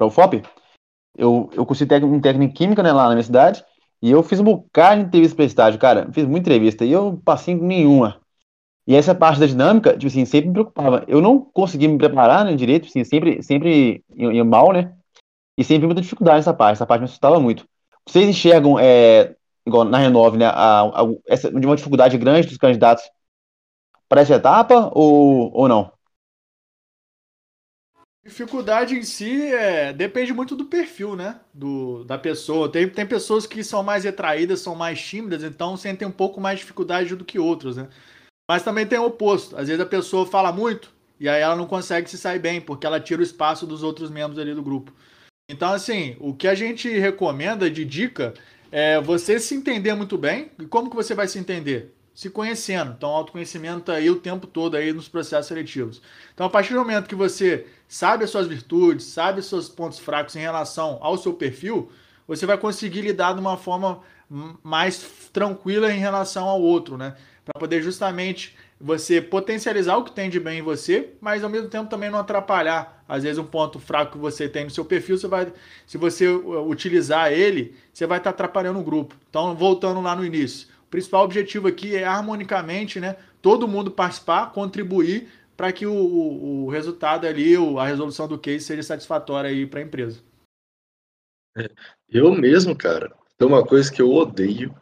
o 0.00 0.10
FOP, 0.10 0.42
eu, 1.18 1.50
eu 1.52 1.66
cursei 1.66 1.86
um 1.86 2.20
técnico 2.20 2.50
em 2.50 2.52
química 2.52 2.82
né, 2.82 2.92
lá 2.92 3.08
na 3.08 3.14
minha 3.14 3.22
cidade. 3.22 3.62
E 4.02 4.10
eu 4.10 4.22
fiz 4.22 4.40
um 4.40 4.44
bocado 4.44 5.00
de 5.00 5.06
entrevista 5.06 5.36
para 5.36 5.44
estágio, 5.44 5.80
cara. 5.80 6.10
Fiz 6.12 6.24
muita 6.24 6.40
entrevista 6.50 6.84
e 6.84 6.90
eu 6.90 7.20
passei 7.24 7.54
nenhuma. 7.54 8.20
E 8.86 8.96
essa 8.96 9.14
parte 9.14 9.38
da 9.38 9.46
dinâmica, 9.46 9.92
tipo 9.92 10.08
assim, 10.08 10.24
sempre 10.24 10.48
me 10.48 10.54
preocupava. 10.54 11.04
Eu 11.06 11.20
não 11.20 11.38
consegui 11.38 11.86
me 11.86 11.96
preparar 11.96 12.44
né, 12.44 12.54
direito, 12.56 12.88
assim, 12.88 13.04
sempre, 13.04 13.40
sempre 13.42 14.04
ia 14.12 14.44
mal, 14.44 14.72
né? 14.72 14.92
E 15.56 15.62
sempre 15.62 15.86
muita 15.86 16.02
dificuldade 16.02 16.38
nessa 16.38 16.52
parte. 16.52 16.72
Essa 16.74 16.86
parte 16.86 17.02
me 17.02 17.04
assustava 17.04 17.38
muito. 17.38 17.64
Vocês 18.04 18.28
enxergam, 18.28 18.76
é, 18.76 19.36
igual 19.64 19.84
na 19.84 19.98
Renove, 19.98 20.36
né, 20.36 20.46
a, 20.46 20.82
a, 20.82 21.14
essa, 21.28 21.48
de 21.52 21.64
uma 21.64 21.76
dificuldade 21.76 22.18
grande 22.18 22.48
dos 22.48 22.56
candidatos 22.56 23.04
para 24.08 24.22
essa 24.22 24.34
etapa 24.34 24.90
ou, 24.92 25.52
ou 25.54 25.68
não? 25.68 25.92
Dificuldade 28.24 28.94
em 28.94 29.02
si 29.02 29.42
é, 29.52 29.92
depende 29.92 30.32
muito 30.32 30.54
do 30.54 30.64
perfil, 30.64 31.16
né? 31.16 31.40
Do, 31.52 32.04
da 32.04 32.16
pessoa. 32.16 32.70
Tem, 32.70 32.88
tem 32.88 33.04
pessoas 33.04 33.46
que 33.46 33.64
são 33.64 33.82
mais 33.82 34.04
retraídas, 34.04 34.60
são 34.60 34.76
mais 34.76 35.00
tímidas, 35.00 35.42
então 35.42 35.76
sentem 35.76 36.06
um 36.06 36.12
pouco 36.12 36.40
mais 36.40 36.60
dificuldade 36.60 37.16
do 37.16 37.24
que 37.24 37.38
outros, 37.38 37.76
né? 37.76 37.88
Mas 38.48 38.62
também 38.62 38.86
tem 38.86 38.98
o 38.98 39.06
oposto. 39.06 39.56
Às 39.56 39.66
vezes 39.66 39.80
a 39.80 39.86
pessoa 39.86 40.24
fala 40.24 40.52
muito 40.52 40.92
e 41.18 41.28
aí 41.28 41.40
ela 41.40 41.56
não 41.56 41.66
consegue 41.66 42.08
se 42.08 42.16
sair 42.16 42.38
bem, 42.38 42.60
porque 42.60 42.86
ela 42.86 43.00
tira 43.00 43.20
o 43.20 43.24
espaço 43.24 43.66
dos 43.66 43.82
outros 43.82 44.08
membros 44.08 44.38
ali 44.38 44.54
do 44.54 44.62
grupo. 44.62 44.92
Então, 45.48 45.72
assim, 45.72 46.16
o 46.20 46.32
que 46.32 46.46
a 46.46 46.54
gente 46.54 46.88
recomenda 46.88 47.68
de 47.70 47.84
dica 47.84 48.34
é 48.70 49.00
você 49.00 49.40
se 49.40 49.54
entender 49.54 49.94
muito 49.94 50.16
bem. 50.16 50.50
E 50.60 50.66
como 50.66 50.88
que 50.88 50.96
você 50.96 51.14
vai 51.14 51.26
se 51.26 51.38
entender? 51.38 51.92
Se 52.14 52.28
conhecendo. 52.30 52.94
Então, 52.96 53.10
autoconhecimento 53.10 53.80
está 53.80 53.94
aí 53.94 54.10
o 54.10 54.16
tempo 54.16 54.46
todo 54.46 54.76
aí 54.76 54.92
nos 54.92 55.08
processos 55.08 55.46
seletivos. 55.46 56.02
Então, 56.34 56.46
a 56.46 56.50
partir 56.50 56.74
do 56.74 56.80
momento 56.80 57.08
que 57.08 57.14
você 57.14 57.66
sabe 57.88 58.24
as 58.24 58.30
suas 58.30 58.46
virtudes, 58.46 59.06
sabe 59.06 59.40
os 59.40 59.46
seus 59.46 59.68
pontos 59.68 59.98
fracos 59.98 60.36
em 60.36 60.40
relação 60.40 60.98
ao 61.00 61.16
seu 61.16 61.32
perfil, 61.32 61.90
você 62.26 62.46
vai 62.46 62.58
conseguir 62.58 63.02
lidar 63.02 63.34
de 63.34 63.40
uma 63.40 63.56
forma 63.56 64.00
mais 64.62 65.04
tranquila 65.32 65.92
em 65.92 65.98
relação 65.98 66.48
ao 66.48 66.60
outro, 66.60 66.96
né? 66.96 67.14
Para 67.44 67.58
poder 67.58 67.82
justamente 67.82 68.56
você 68.80 69.20
potencializar 69.20 69.96
o 69.96 70.04
que 70.04 70.12
tem 70.12 70.28
de 70.28 70.40
bem 70.40 70.58
em 70.58 70.62
você, 70.62 71.10
mas 71.20 71.44
ao 71.44 71.50
mesmo 71.50 71.68
tempo 71.68 71.88
também 71.88 72.10
não 72.10 72.18
atrapalhar. 72.18 73.04
Às 73.08 73.22
vezes 73.22 73.38
um 73.38 73.44
ponto 73.44 73.78
fraco 73.78 74.12
que 74.12 74.18
você 74.18 74.48
tem 74.48 74.64
no 74.64 74.70
seu 74.70 74.84
perfil, 74.84 75.18
você 75.18 75.28
vai, 75.28 75.52
se 75.86 75.98
você 75.98 76.28
uh, 76.28 76.68
utilizar 76.68 77.30
ele, 77.30 77.76
você 77.92 78.06
vai 78.06 78.18
estar 78.18 78.30
atrapalhando 78.30 78.80
o 78.80 78.82
grupo. 78.82 79.14
Então, 79.28 79.54
voltando 79.54 80.00
lá 80.00 80.16
no 80.16 80.24
início, 80.24 80.68
principal 80.92 81.24
objetivo 81.24 81.66
aqui 81.66 81.96
é 81.96 82.04
harmonicamente, 82.04 83.00
né? 83.00 83.16
Todo 83.40 83.66
mundo 83.66 83.90
participar, 83.90 84.52
contribuir 84.52 85.26
para 85.56 85.72
que 85.72 85.86
o, 85.86 85.94
o, 85.94 86.64
o, 86.66 86.68
resultado 86.68 87.26
ali, 87.26 87.54
a 87.78 87.86
resolução 87.86 88.28
do 88.28 88.38
case 88.38 88.66
seja 88.66 88.82
satisfatória 88.82 89.48
aí 89.48 89.66
para 89.66 89.80
a 89.80 89.82
empresa. 89.82 90.20
É, 91.56 91.70
eu 92.10 92.34
mesmo, 92.34 92.76
cara, 92.76 93.10
tem 93.38 93.48
uma 93.48 93.64
coisa 93.64 93.90
que 93.90 94.02
eu 94.02 94.12
odeio 94.12 94.74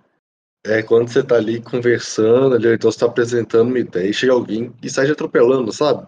é 0.66 0.82
quando 0.82 1.08
você 1.08 1.22
tá 1.22 1.36
ali 1.36 1.62
conversando, 1.62 2.56
ali, 2.56 2.74
então 2.74 2.90
você 2.90 2.98
tá 2.98 3.06
apresentando 3.06 3.68
uma 3.68 3.78
ideia 3.78 4.10
e 4.10 4.12
chega 4.12 4.32
alguém 4.32 4.74
e 4.82 4.90
sai 4.90 5.08
atropelando, 5.08 5.72
sabe? 5.72 6.06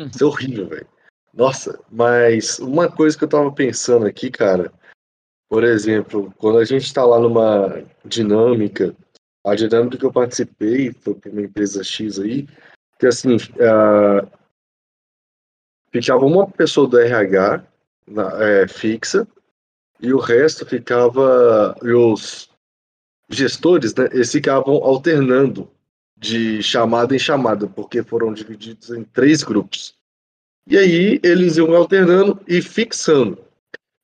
Uhum. 0.00 0.06
Isso 0.06 0.24
é 0.24 0.26
horrível, 0.26 0.68
velho. 0.68 0.88
Nossa, 1.34 1.78
mas 1.90 2.58
uma 2.58 2.90
coisa 2.90 3.16
que 3.16 3.24
eu 3.24 3.28
tava 3.28 3.52
pensando 3.52 4.06
aqui, 4.06 4.30
cara, 4.30 4.72
por 5.48 5.64
exemplo, 5.64 6.32
quando 6.38 6.58
a 6.58 6.64
gente 6.64 6.92
tá 6.92 7.04
lá 7.04 7.18
numa 7.18 7.82
dinâmica, 8.04 8.94
a 9.44 9.54
dinâmica 9.54 9.96
que 9.96 10.04
eu 10.04 10.12
participei 10.12 10.92
foi 10.92 11.14
para 11.14 11.30
uma 11.30 11.42
empresa 11.42 11.82
X 11.82 12.18
aí, 12.18 12.46
que 12.98 13.06
assim, 13.06 13.36
ficava 15.92 16.24
uma 16.24 16.50
pessoa 16.50 16.88
do 16.88 16.98
RH 16.98 17.64
na, 18.06 18.42
é, 18.42 18.68
fixa 18.68 19.26
e 20.00 20.12
o 20.12 20.18
resto 20.18 20.64
ficava, 20.64 21.76
e 21.82 21.92
os 21.92 22.48
gestores, 23.28 23.94
né, 23.94 24.08
eles 24.12 24.30
ficavam 24.30 24.74
alternando 24.76 25.70
de 26.16 26.62
chamada 26.62 27.14
em 27.14 27.18
chamada, 27.18 27.66
porque 27.66 28.02
foram 28.02 28.32
divididos 28.32 28.90
em 28.90 29.04
três 29.04 29.42
grupos. 29.42 29.96
E 30.66 30.76
aí 30.76 31.20
eles 31.22 31.56
iam 31.56 31.74
alternando 31.74 32.40
e 32.46 32.60
fixando. 32.60 33.38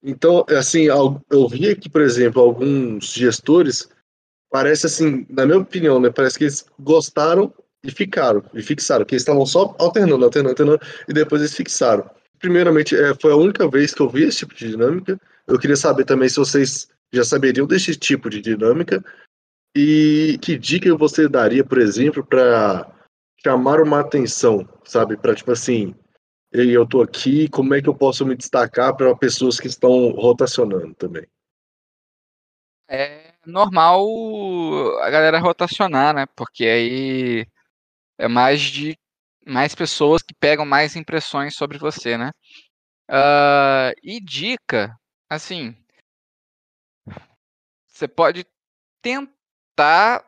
Então, 0.02 0.44
assim, 0.50 0.84
eu 0.84 1.48
vi 1.48 1.74
que, 1.76 1.88
por 1.88 2.02
exemplo, 2.02 2.40
alguns 2.40 3.12
gestores, 3.12 3.88
parece 4.54 4.86
assim, 4.86 5.26
na 5.28 5.44
minha 5.44 5.58
opinião, 5.58 5.98
né, 5.98 6.10
parece 6.10 6.38
que 6.38 6.44
eles 6.44 6.64
gostaram 6.78 7.52
e 7.82 7.90
ficaram, 7.90 8.40
e 8.54 8.62
fixaram, 8.62 9.04
que 9.04 9.12
eles 9.12 9.22
estavam 9.22 9.44
só 9.44 9.74
alternando, 9.80 10.24
alternando, 10.24 10.50
alternando, 10.50 10.80
e 11.08 11.12
depois 11.12 11.42
eles 11.42 11.56
fixaram. 11.56 12.08
Primeiramente, 12.38 12.94
é, 12.94 13.12
foi 13.20 13.32
a 13.32 13.36
única 13.36 13.68
vez 13.68 13.92
que 13.92 14.00
eu 14.00 14.08
vi 14.08 14.22
esse 14.22 14.38
tipo 14.38 14.54
de 14.54 14.68
dinâmica. 14.68 15.20
Eu 15.48 15.58
queria 15.58 15.74
saber 15.74 16.04
também 16.04 16.28
se 16.28 16.36
vocês 16.36 16.88
já 17.12 17.24
saberiam 17.24 17.66
desse 17.66 17.96
tipo 17.96 18.30
de 18.30 18.40
dinâmica 18.40 19.04
e 19.76 20.38
que 20.40 20.56
dica 20.56 20.94
você 20.94 21.28
daria, 21.28 21.64
por 21.64 21.78
exemplo, 21.78 22.24
para 22.24 22.88
chamar 23.44 23.80
uma 23.80 23.98
atenção, 23.98 24.68
sabe? 24.84 25.16
Para 25.16 25.34
tipo 25.34 25.50
assim, 25.50 25.96
eu 26.52 26.86
tô 26.86 27.02
aqui, 27.02 27.48
como 27.48 27.74
é 27.74 27.82
que 27.82 27.88
eu 27.88 27.94
posso 27.94 28.24
me 28.24 28.36
destacar 28.36 28.94
para 28.96 29.16
pessoas 29.16 29.58
que 29.58 29.66
estão 29.66 30.10
rotacionando 30.10 30.94
também? 30.94 31.26
É 32.88 33.23
normal 33.46 34.06
a 35.00 35.10
galera 35.10 35.38
rotacionar, 35.38 36.14
né? 36.14 36.26
Porque 36.36 36.64
aí 36.64 37.46
é 38.18 38.28
mais 38.28 38.60
de 38.60 38.96
mais 39.46 39.74
pessoas 39.74 40.22
que 40.22 40.34
pegam 40.34 40.64
mais 40.64 40.96
impressões 40.96 41.54
sobre 41.54 41.78
você, 41.78 42.16
né? 42.16 42.30
Uh, 43.10 43.92
e 44.02 44.18
dica, 44.20 44.96
assim, 45.28 45.76
você 47.86 48.08
pode 48.08 48.46
tentar 49.02 50.24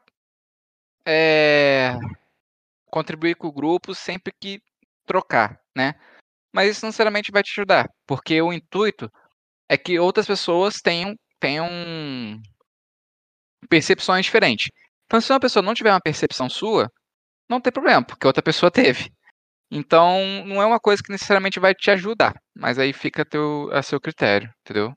é, 1.07 1.95
contribuir 2.87 3.37
com 3.37 3.49
o 3.49 3.53
grupo 3.53 3.95
sempre 3.95 4.33
que 4.41 4.61
trocar, 5.07 5.61
né? 5.75 5.95
Mas 6.53 6.71
isso 6.71 6.85
não 6.85 6.93
vai 7.33 7.43
te 7.43 7.53
ajudar, 7.53 7.89
porque 8.07 8.41
o 8.43 8.53
intuito 8.53 9.11
é 9.69 9.77
que 9.77 9.99
outras 9.99 10.27
pessoas 10.27 10.77
tenham, 10.83 11.15
tenham 11.41 11.69
percepções 13.67 14.25
diferentes. 14.25 14.71
Então, 15.07 15.21
se 15.21 15.33
uma 15.33 15.41
pessoa 15.41 15.63
não 15.63 15.75
tiver 15.75 15.93
uma 15.93 16.01
percepção 16.01 16.49
sua, 16.49 16.91
não 17.49 17.61
tem 17.61 17.73
problema, 17.73 18.05
porque 18.05 18.27
outra 18.27 18.43
pessoa 18.43 18.71
teve. 18.73 19.11
Então, 19.71 20.45
não 20.47 20.63
é 20.63 20.67
uma 20.67 20.79
coisa 20.79 21.03
que 21.03 21.11
necessariamente 21.11 21.59
vai 21.59 21.75
te 21.75 21.91
ajudar, 21.91 22.35
mas 22.57 22.79
aí 22.79 22.93
fica 22.93 23.23
a, 23.23 23.25
teu, 23.25 23.69
a 23.73 23.83
seu 23.83 24.01
critério, 24.01 24.49
entendeu? 24.61 24.93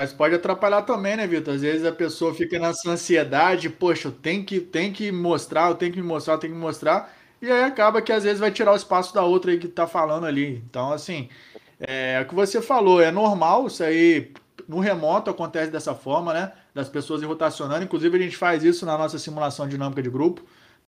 Mas 0.00 0.12
pode 0.12 0.34
atrapalhar 0.34 0.82
também, 0.82 1.14
né, 1.14 1.26
Vitor? 1.26 1.54
Às 1.54 1.60
vezes 1.60 1.84
a 1.84 1.92
pessoa 1.92 2.34
fica 2.34 2.58
nessa 2.58 2.90
ansiedade, 2.90 3.68
poxa, 3.68 4.08
eu 4.08 4.12
tenho 4.12 4.44
que, 4.44 4.58
tenho 4.58 4.92
que 4.92 5.12
mostrar, 5.12 5.68
eu 5.68 5.74
tenho 5.74 5.92
que 5.92 6.00
me 6.00 6.06
mostrar, 6.06 6.34
eu 6.34 6.38
tenho 6.38 6.52
que 6.54 6.58
me 6.58 6.64
mostrar, 6.64 7.14
e 7.40 7.50
aí 7.50 7.62
acaba 7.64 8.00
que 8.00 8.10
às 8.10 8.24
vezes 8.24 8.40
vai 8.40 8.50
tirar 8.50 8.72
o 8.72 8.76
espaço 8.76 9.14
da 9.14 9.22
outra 9.22 9.50
aí 9.50 9.58
que 9.58 9.68
tá 9.68 9.86
falando 9.86 10.26
ali. 10.26 10.56
Então, 10.68 10.90
assim, 10.90 11.28
é, 11.78 12.14
é 12.14 12.20
o 12.22 12.26
que 12.26 12.34
você 12.34 12.62
falou, 12.62 13.00
é 13.00 13.10
normal, 13.10 13.66
isso 13.66 13.84
aí 13.84 14.32
no 14.66 14.80
remoto 14.80 15.30
acontece 15.30 15.70
dessa 15.70 15.94
forma, 15.94 16.32
né? 16.32 16.52
Das 16.74 16.88
pessoas 16.88 17.22
rotacionando. 17.22 17.84
Inclusive, 17.84 18.16
a 18.16 18.20
gente 18.20 18.36
faz 18.36 18.62
isso 18.62 18.86
na 18.86 18.96
nossa 18.96 19.18
simulação 19.18 19.68
dinâmica 19.68 20.02
de 20.02 20.10
grupo. 20.10 20.42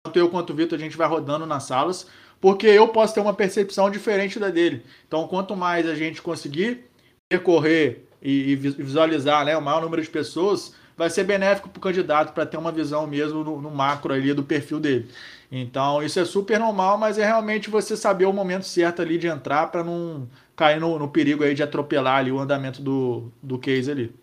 Tanto 0.02 0.18
eu 0.18 0.28
quanto 0.28 0.52
o 0.52 0.56
Vitor, 0.56 0.78
a 0.78 0.82
gente 0.82 0.96
vai 0.96 1.08
rodando 1.08 1.46
nas 1.46 1.64
salas, 1.64 2.06
porque 2.40 2.66
eu 2.66 2.88
posso 2.88 3.14
ter 3.14 3.20
uma 3.20 3.34
percepção 3.34 3.90
diferente 3.90 4.38
da 4.38 4.48
dele. 4.48 4.82
Então, 5.06 5.28
quanto 5.28 5.54
mais 5.54 5.86
a 5.86 5.94
gente 5.94 6.22
conseguir 6.22 6.84
percorrer 7.28 8.06
e, 8.22 8.56
visualizar 8.56 9.44
né, 9.44 9.56
o 9.56 9.62
maior 9.62 9.82
número 9.82 10.02
de 10.02 10.08
pessoas, 10.08 10.74
vai 10.96 11.08
ser 11.08 11.24
benéfico 11.24 11.68
para 11.68 11.78
o 11.78 11.82
candidato 11.82 12.34
para 12.34 12.44
ter 12.44 12.58
uma 12.58 12.70
visão 12.70 13.06
mesmo 13.06 13.42
no, 13.42 13.60
no, 13.60 13.70
macro 13.70 14.12
ali 14.12 14.34
do 14.34 14.42
perfil 14.42 14.78
dele. 14.78 15.08
Então, 15.50 16.02
isso 16.02 16.20
é 16.20 16.24
super 16.24 16.58
normal, 16.58 16.98
mas 16.98 17.18
é 17.18 17.24
realmente 17.24 17.70
você 17.70 17.96
saber 17.96 18.26
o 18.26 18.32
momento 18.32 18.64
certo 18.64 19.00
ali 19.00 19.16
de 19.16 19.26
entrar 19.26 19.68
para 19.68 19.82
não 19.82 20.28
cair 20.54 20.78
no, 20.78 20.98
no, 20.98 21.08
perigo 21.08 21.42
aí 21.42 21.54
de 21.54 21.62
atropelar 21.62 22.18
ali 22.18 22.30
o 22.30 22.38
andamento 22.38 22.82
do, 22.82 23.32
do 23.42 23.58
case 23.58 23.90
ali. 23.90 24.14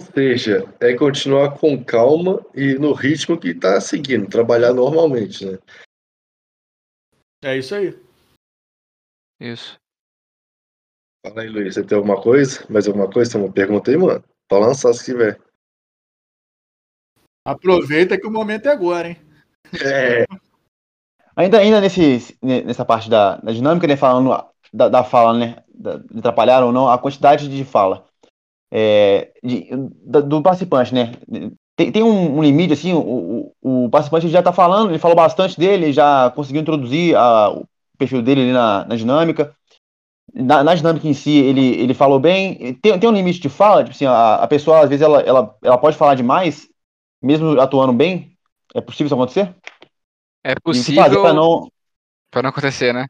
Ou 0.00 0.06
seja, 0.14 0.64
é 0.80 0.96
continuar 0.96 1.58
com 1.58 1.84
calma 1.84 2.42
e 2.54 2.74
no 2.74 2.94
ritmo 2.94 3.38
que 3.38 3.48
está 3.48 3.78
seguindo, 3.82 4.30
trabalhar 4.30 4.72
normalmente, 4.72 5.44
né? 5.44 5.58
É 7.44 7.58
isso 7.58 7.74
aí. 7.74 7.94
Isso. 9.38 9.78
Fala 11.24 11.42
aí, 11.42 11.48
Luiz. 11.48 11.74
Você 11.74 11.84
tem 11.84 11.96
alguma 11.98 12.20
coisa? 12.20 12.66
Mais 12.70 12.88
alguma 12.88 13.10
coisa? 13.10 13.32
Tem 13.32 13.40
uma 13.42 13.52
pergunta 13.52 13.90
aí, 13.90 13.96
mano? 13.98 14.24
Pode 14.48 14.66
lançar 14.66 14.92
se 14.94 15.04
tiver. 15.04 15.38
Aproveita 17.46 18.18
que 18.18 18.26
o 18.26 18.30
momento 18.30 18.66
é 18.66 18.72
agora, 18.72 19.08
hein? 19.08 19.16
É. 19.84 20.24
Ainda, 21.36 21.58
ainda 21.58 21.80
nesse, 21.80 22.38
nessa 22.42 22.84
parte 22.86 23.08
da, 23.08 23.36
da 23.36 23.52
dinâmica, 23.52 23.86
né, 23.86 23.96
falando 23.96 24.30
da, 24.72 24.88
da 24.88 25.04
fala, 25.04 25.38
né, 25.38 25.64
da, 25.74 25.98
de 25.98 26.18
atrapalhar 26.18 26.64
ou 26.64 26.72
não, 26.72 26.88
a 26.88 26.98
quantidade 26.98 27.48
de 27.48 27.64
fala 27.64 28.09
é, 28.70 29.32
de, 29.42 29.68
do 30.04 30.42
participante, 30.42 30.94
né? 30.94 31.12
Tem, 31.76 31.90
tem 31.90 32.02
um, 32.02 32.38
um, 32.38 32.42
limite, 32.42 32.72
assim, 32.72 32.92
o, 32.92 33.52
o, 33.62 33.84
o 33.86 33.90
participante 33.90 34.28
já 34.28 34.40
está 34.40 34.52
falando, 34.52 34.90
ele 34.90 34.98
falou 34.98 35.16
bastante 35.16 35.58
dele, 35.58 35.92
já 35.92 36.30
conseguiu 36.34 36.62
introduzir 36.62 37.16
a, 37.16 37.50
o 37.50 37.66
perfil 37.98 38.22
dele 38.22 38.42
ali 38.42 38.52
na, 38.52 38.84
na 38.84 38.96
dinâmica 38.96 39.54
na, 40.34 40.62
na, 40.62 40.74
dinâmica 40.74 41.06
em 41.06 41.14
si, 41.14 41.38
ele, 41.38 41.80
ele 41.80 41.94
falou 41.94 42.18
bem. 42.18 42.74
Tem, 42.74 42.98
tem 42.98 43.08
um 43.08 43.12
limite 43.14 43.40
de 43.40 43.48
fala, 43.48 43.82
tipo 43.82 43.94
assim, 43.94 44.06
a, 44.06 44.36
a 44.36 44.46
pessoa, 44.46 44.80
às 44.80 44.88
vezes, 44.88 45.02
ela, 45.02 45.20
ela, 45.22 45.56
ela 45.62 45.78
pode 45.78 45.96
falar 45.96 46.14
demais, 46.14 46.68
mesmo 47.20 47.60
atuando 47.60 47.92
bem? 47.92 48.36
É 48.74 48.80
possível 48.80 49.06
isso 49.06 49.14
acontecer? 49.14 49.54
É 50.44 50.54
possível. 50.54 51.22
Para 51.22 51.32
não... 51.32 51.70
Pra 52.30 52.42
não 52.42 52.50
acontecer, 52.50 52.92
né? 52.92 53.06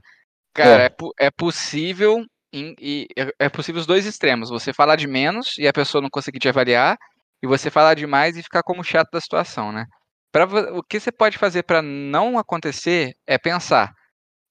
Cara, 0.55 0.85
é, 0.85 0.87
é, 0.87 1.27
é 1.27 1.31
possível. 1.31 2.25
Em, 2.53 2.75
e 2.81 3.07
é, 3.17 3.47
é 3.47 3.49
possível 3.49 3.81
os 3.81 3.87
dois 3.87 4.07
extremos. 4.07 4.51
Você 4.51 4.73
falar 4.73 4.97
de 4.97 5.07
menos 5.07 5.57
e 5.59 5.67
a 5.69 5.73
pessoa 5.73 6.03
não 6.03 6.11
conseguir 6.11 6.39
te 6.39 6.49
avaliar, 6.49 6.97
e 7.43 7.47
você 7.47 7.71
falar 7.71 7.95
demais 7.95 8.37
e 8.37 8.43
ficar 8.43 8.63
como 8.63 8.85
chato 8.85 9.11
da 9.13 9.21
situação, 9.21 9.73
né? 9.73 9.87
Pra, 10.33 10.45
o 10.75 10.83
que 10.83 11.01
você 11.01 11.11
pode 11.13 11.39
fazer 11.39 11.63
para 11.65 11.83
não 11.83 12.39
acontecer 12.39 13.15
é 13.27 13.39
pensar: 13.39 13.93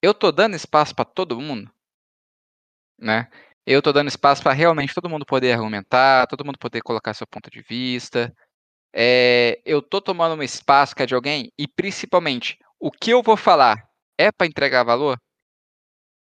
eu 0.01 0.13
tô 0.13 0.31
dando 0.31 0.55
espaço 0.55 0.95
para 0.95 1.05
todo 1.05 1.39
mundo? 1.39 1.71
né? 2.99 3.27
Eu 3.65 3.79
estou 3.79 3.93
dando 3.93 4.07
espaço 4.07 4.41
para 4.41 4.53
realmente 4.53 4.93
todo 4.93 5.09
mundo 5.09 5.25
poder 5.25 5.53
argumentar, 5.53 6.27
todo 6.27 6.45
mundo 6.45 6.57
poder 6.57 6.81
colocar 6.81 7.13
seu 7.13 7.27
ponto 7.27 7.49
de 7.49 7.61
vista. 7.61 8.33
É, 8.93 9.61
eu 9.65 9.79
estou 9.79 10.01
tomando 10.01 10.39
um 10.39 10.43
espaço 10.43 10.95
que 10.95 11.03
é 11.03 11.05
de 11.05 11.15
alguém 11.15 11.51
e 11.57 11.67
principalmente 11.67 12.57
o 12.79 12.91
que 12.91 13.11
eu 13.11 13.21
vou 13.21 13.37
falar 13.37 13.77
é 14.17 14.31
para 14.31 14.47
entregar 14.47 14.83
valor? 14.83 15.17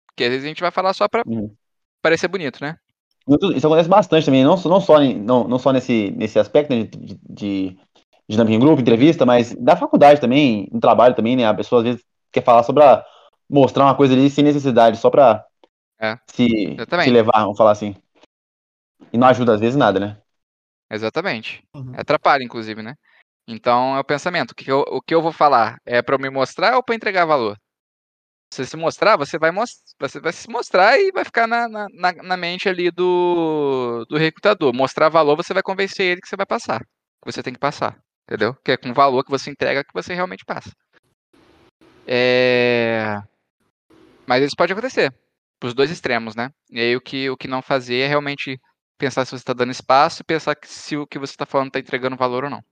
Porque 0.07 0.23
às 0.23 0.29
vezes 0.29 0.45
a 0.45 0.47
gente 0.47 0.61
vai 0.61 0.71
falar 0.71 0.93
só 0.93 1.07
para 1.07 1.23
hum. 1.25 1.55
Parecer 2.01 2.27
bonito, 2.27 2.59
né? 2.61 2.75
Isso 3.55 3.67
acontece 3.67 3.89
bastante 3.89 4.25
também, 4.25 4.43
não, 4.43 4.55
não, 4.55 4.79
só, 4.79 4.99
não, 5.01 5.47
não 5.47 5.59
só 5.59 5.73
nesse, 5.73 6.11
nesse 6.11 6.39
aspecto 6.39 6.73
né, 6.73 6.83
de, 6.83 7.19
de, 7.29 7.77
dinâmica 8.27 8.55
em 8.55 8.59
grupo, 8.59 8.81
entrevista, 8.81 9.25
mas 9.25 9.53
da 9.55 9.75
faculdade 9.75 10.21
também, 10.21 10.69
no 10.71 10.79
trabalho 10.79 11.13
também, 11.13 11.35
né? 11.35 11.45
A 11.45 11.53
pessoa 11.53 11.81
às 11.81 11.85
vezes 11.85 12.05
quer 12.31 12.43
falar 12.43 12.63
sobre 12.63 12.83
a, 12.83 13.05
mostrar 13.49 13.83
uma 13.83 13.95
coisa 13.95 14.13
ali 14.13 14.29
sem 14.29 14.43
necessidade, 14.43 14.97
só 14.97 15.09
para 15.09 15.45
é, 15.99 16.17
se, 16.27 16.77
se 17.03 17.09
levar, 17.09 17.41
vamos 17.41 17.57
falar 17.57 17.71
assim. 17.71 17.95
E 19.11 19.17
não 19.17 19.27
ajuda 19.27 19.55
às 19.55 19.59
vezes 19.59 19.75
nada, 19.75 19.99
né? 19.99 20.17
Exatamente. 20.89 21.63
Uhum. 21.75 21.93
Atrapalha, 21.97 22.43
inclusive, 22.43 22.81
né? 22.81 22.95
Então 23.47 23.95
é 23.95 23.99
o 23.99 24.03
pensamento. 24.03 24.51
O 24.51 24.55
que 24.55 24.71
eu, 24.71 24.79
o 24.87 25.01
que 25.01 25.15
eu 25.15 25.21
vou 25.21 25.31
falar 25.31 25.77
é 25.85 26.01
para 26.01 26.17
me 26.17 26.29
mostrar 26.29 26.75
ou 26.75 26.83
para 26.83 26.95
entregar 26.95 27.25
valor? 27.25 27.57
Você 28.49 28.65
se 28.65 28.77
mostrar, 28.77 29.17
você 29.17 29.37
vai, 29.37 29.51
você 29.99 30.19
vai 30.19 30.31
se 30.31 30.49
mostrar 30.49 30.97
e 30.97 31.11
vai 31.11 31.25
ficar 31.25 31.47
na, 31.47 31.67
na, 31.67 32.13
na 32.23 32.37
mente 32.37 32.69
ali 32.69 32.89
do, 32.89 34.05
do 34.09 34.17
recrutador. 34.17 34.73
Mostrar 34.73 35.09
valor, 35.09 35.35
você 35.35 35.53
vai 35.53 35.61
convencer 35.61 36.05
ele 36.05 36.21
que 36.21 36.27
você 36.29 36.37
vai 36.37 36.45
passar. 36.45 36.79
Que 36.79 37.31
você 37.31 37.43
tem 37.43 37.53
que 37.53 37.59
passar. 37.59 37.97
Entendeu? 38.23 38.55
Que 38.63 38.71
é 38.71 38.77
com 38.77 38.93
valor 38.93 39.23
que 39.23 39.31
você 39.31 39.49
entrega 39.49 39.83
que 39.83 39.93
você 39.93 40.13
realmente 40.13 40.45
passa. 40.45 40.71
É... 42.05 43.21
Mas 44.25 44.43
isso 44.43 44.55
pode 44.55 44.71
acontecer 44.71 45.13
para 45.59 45.67
os 45.67 45.73
dois 45.73 45.91
extremos, 45.91 46.35
né? 46.35 46.51
E 46.69 46.79
aí 46.79 46.95
o 46.95 47.01
que, 47.01 47.29
o 47.29 47.37
que 47.37 47.47
não 47.47 47.61
fazer 47.61 47.99
é 47.99 48.07
realmente 48.07 48.59
pensar 48.97 49.25
se 49.25 49.31
você 49.31 49.37
está 49.37 49.53
dando 49.53 49.71
espaço 49.71 50.21
e 50.21 50.25
pensar 50.25 50.55
que 50.55 50.67
se 50.67 50.97
o 50.97 51.07
que 51.07 51.19
você 51.19 51.33
está 51.33 51.45
falando 51.45 51.67
está 51.67 51.79
entregando 51.79 52.15
valor 52.15 52.43
ou 52.43 52.49
não. 52.49 52.63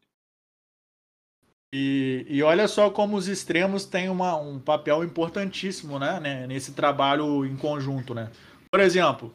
E, 1.77 2.25
e 2.29 2.41
olha 2.41 2.69
só 2.69 2.89
como 2.89 3.17
os 3.17 3.27
extremos 3.27 3.83
têm 3.83 4.07
uma, 4.07 4.33
um 4.37 4.57
papel 4.57 5.03
importantíssimo 5.03 5.99
né, 5.99 6.21
né, 6.21 6.47
nesse 6.47 6.71
trabalho 6.71 7.45
em 7.45 7.57
conjunto. 7.57 8.15
Né? 8.15 8.29
Por 8.71 8.79
exemplo, 8.79 9.33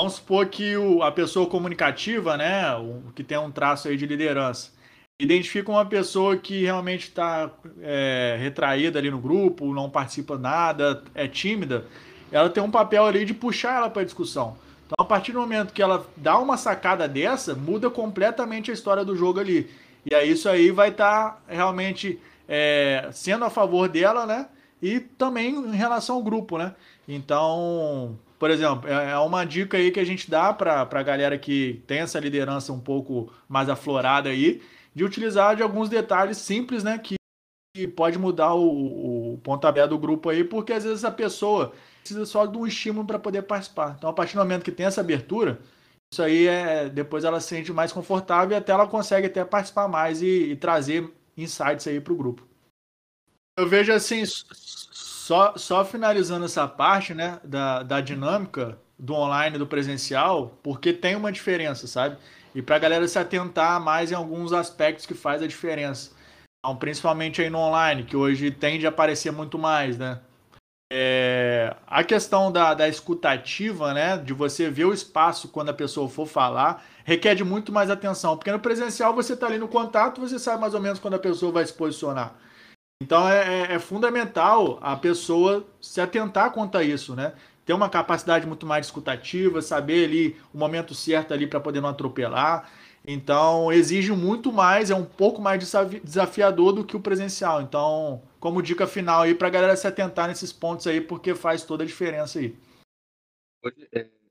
vamos 0.00 0.14
supor 0.14 0.46
que 0.46 0.74
o, 0.78 1.02
a 1.02 1.12
pessoa 1.12 1.46
comunicativa, 1.46 2.38
né, 2.38 2.74
o, 2.74 3.12
que 3.14 3.22
tem 3.22 3.36
um 3.36 3.50
traço 3.50 3.86
aí 3.86 3.98
de 3.98 4.06
liderança, 4.06 4.72
identifica 5.20 5.70
uma 5.70 5.84
pessoa 5.84 6.38
que 6.38 6.62
realmente 6.62 7.08
está 7.08 7.50
é, 7.82 8.38
retraída 8.40 8.98
ali 8.98 9.10
no 9.10 9.18
grupo, 9.18 9.74
não 9.74 9.90
participa 9.90 10.38
nada, 10.38 11.04
é 11.14 11.28
tímida, 11.28 11.84
ela 12.32 12.48
tem 12.48 12.62
um 12.62 12.70
papel 12.70 13.04
ali 13.04 13.26
de 13.26 13.34
puxar 13.34 13.76
ela 13.76 13.90
para 13.90 14.00
a 14.00 14.06
discussão. 14.06 14.56
Então, 14.86 14.96
a 14.98 15.04
partir 15.04 15.32
do 15.32 15.40
momento 15.40 15.74
que 15.74 15.82
ela 15.82 16.06
dá 16.16 16.38
uma 16.38 16.56
sacada 16.56 17.06
dessa, 17.06 17.54
muda 17.54 17.90
completamente 17.90 18.70
a 18.70 18.74
história 18.74 19.04
do 19.04 19.14
jogo 19.14 19.38
ali. 19.38 19.68
E 20.10 20.14
aí 20.14 20.30
isso 20.30 20.48
aí 20.48 20.70
vai 20.70 20.90
estar 20.90 21.30
tá 21.30 21.40
realmente 21.48 22.20
é, 22.48 23.08
sendo 23.12 23.44
a 23.44 23.50
favor 23.50 23.88
dela, 23.88 24.26
né? 24.26 24.48
E 24.82 25.00
também 25.00 25.54
em 25.54 25.74
relação 25.74 26.16
ao 26.16 26.22
grupo, 26.22 26.58
né? 26.58 26.74
Então, 27.08 28.18
por 28.38 28.50
exemplo, 28.50 28.88
é, 28.88 29.12
é 29.12 29.18
uma 29.18 29.44
dica 29.44 29.76
aí 29.76 29.90
que 29.90 30.00
a 30.00 30.04
gente 30.04 30.30
dá 30.30 30.52
para 30.52 30.82
a 30.82 31.02
galera 31.02 31.38
que 31.38 31.82
tem 31.86 32.00
essa 32.00 32.20
liderança 32.20 32.72
um 32.72 32.80
pouco 32.80 33.32
mais 33.48 33.68
aflorada 33.68 34.28
aí, 34.28 34.60
de 34.94 35.04
utilizar 35.04 35.56
de 35.56 35.62
alguns 35.62 35.88
detalhes 35.88 36.38
simples, 36.38 36.84
né? 36.84 36.98
Que 36.98 37.16
pode 37.96 38.18
mudar 38.18 38.54
o, 38.54 39.34
o 39.34 39.38
pontapé 39.38 39.86
do 39.86 39.98
grupo 39.98 40.28
aí, 40.28 40.44
porque 40.44 40.72
às 40.72 40.84
vezes 40.84 41.04
a 41.04 41.10
pessoa 41.10 41.72
precisa 42.00 42.26
só 42.26 42.46
de 42.46 42.56
um 42.56 42.66
estímulo 42.66 43.06
para 43.06 43.18
poder 43.18 43.42
participar. 43.42 43.94
Então, 43.96 44.10
a 44.10 44.12
partir 44.12 44.34
do 44.34 44.40
momento 44.40 44.62
que 44.62 44.70
tem 44.70 44.86
essa 44.86 45.00
abertura, 45.00 45.60
isso 46.14 46.22
aí 46.22 46.46
é 46.46 46.88
depois 46.88 47.24
ela 47.24 47.40
se 47.40 47.48
sente 47.48 47.72
mais 47.72 47.92
confortável 47.92 48.56
e 48.56 48.58
até 48.58 48.72
ela 48.72 48.86
consegue 48.86 49.26
até 49.26 49.44
participar 49.44 49.88
mais 49.88 50.22
e, 50.22 50.52
e 50.52 50.56
trazer 50.56 51.12
insights 51.36 51.86
aí 51.88 52.00
para 52.00 52.12
o 52.12 52.16
grupo. 52.16 52.46
Eu 53.58 53.68
vejo 53.68 53.92
assim, 53.92 54.22
só, 54.24 55.56
só 55.56 55.84
finalizando 55.84 56.44
essa 56.44 56.66
parte 56.68 57.14
né, 57.14 57.40
da, 57.42 57.82
da 57.82 58.00
dinâmica 58.00 58.78
do 58.96 59.14
online 59.14 59.58
do 59.58 59.66
presencial, 59.66 60.58
porque 60.62 60.92
tem 60.92 61.16
uma 61.16 61.32
diferença, 61.32 61.86
sabe? 61.88 62.16
E 62.54 62.62
para 62.62 62.76
a 62.76 62.78
galera 62.78 63.08
se 63.08 63.18
atentar 63.18 63.80
mais 63.80 64.12
em 64.12 64.14
alguns 64.14 64.52
aspectos 64.52 65.06
que 65.06 65.14
faz 65.14 65.42
a 65.42 65.48
diferença. 65.48 66.12
Então, 66.60 66.76
principalmente 66.76 67.42
aí 67.42 67.50
no 67.50 67.58
online, 67.58 68.04
que 68.04 68.16
hoje 68.16 68.52
tende 68.52 68.86
a 68.86 68.90
aparecer 68.90 69.32
muito 69.32 69.58
mais, 69.58 69.98
né? 69.98 70.20
É, 70.96 71.74
a 71.88 72.04
questão 72.04 72.52
da, 72.52 72.72
da 72.72 72.88
escutativa, 72.88 73.92
né, 73.92 74.16
de 74.16 74.32
você 74.32 74.70
ver 74.70 74.84
o 74.84 74.92
espaço 74.92 75.48
quando 75.48 75.70
a 75.70 75.74
pessoa 75.74 76.08
for 76.08 76.24
falar, 76.24 76.84
requer 77.04 77.34
de 77.34 77.42
muito 77.42 77.72
mais 77.72 77.90
atenção, 77.90 78.36
porque 78.36 78.52
no 78.52 78.60
presencial 78.60 79.12
você 79.12 79.32
está 79.32 79.48
ali 79.48 79.58
no 79.58 79.66
contato, 79.66 80.20
você 80.20 80.38
sabe 80.38 80.60
mais 80.60 80.72
ou 80.72 80.80
menos 80.80 81.00
quando 81.00 81.14
a 81.14 81.18
pessoa 81.18 81.50
vai 81.50 81.66
se 81.66 81.72
posicionar. 81.72 82.36
Então 83.02 83.28
é, 83.28 83.72
é, 83.72 83.74
é 83.74 83.78
fundamental 83.80 84.78
a 84.80 84.94
pessoa 84.94 85.66
se 85.80 86.00
atentar 86.00 86.52
quanto 86.52 86.78
a 86.78 86.84
isso, 86.84 87.16
né? 87.16 87.32
Ter 87.66 87.72
uma 87.72 87.88
capacidade 87.88 88.46
muito 88.46 88.64
mais 88.64 88.86
escutativa, 88.86 89.60
saber 89.60 90.04
ali 90.04 90.36
o 90.52 90.58
momento 90.58 90.94
certo 90.94 91.34
ali 91.34 91.48
para 91.48 91.58
poder 91.58 91.80
não 91.80 91.88
atropelar. 91.88 92.70
Então 93.04 93.72
exige 93.72 94.12
muito 94.12 94.52
mais, 94.52 94.90
é 94.90 94.94
um 94.94 95.04
pouco 95.04 95.42
mais 95.42 95.60
desafiador 96.04 96.72
do 96.72 96.84
que 96.84 96.96
o 96.96 97.00
presencial. 97.00 97.62
Então 97.62 98.22
como 98.44 98.60
dica 98.60 98.86
final 98.86 99.22
aí 99.22 99.34
para 99.34 99.48
a 99.48 99.50
galera 99.50 99.74
se 99.74 99.86
atentar 99.86 100.28
nesses 100.28 100.52
pontos 100.52 100.86
aí, 100.86 101.00
porque 101.00 101.34
faz 101.34 101.64
toda 101.64 101.82
a 101.82 101.86
diferença 101.86 102.38
aí. 102.38 102.54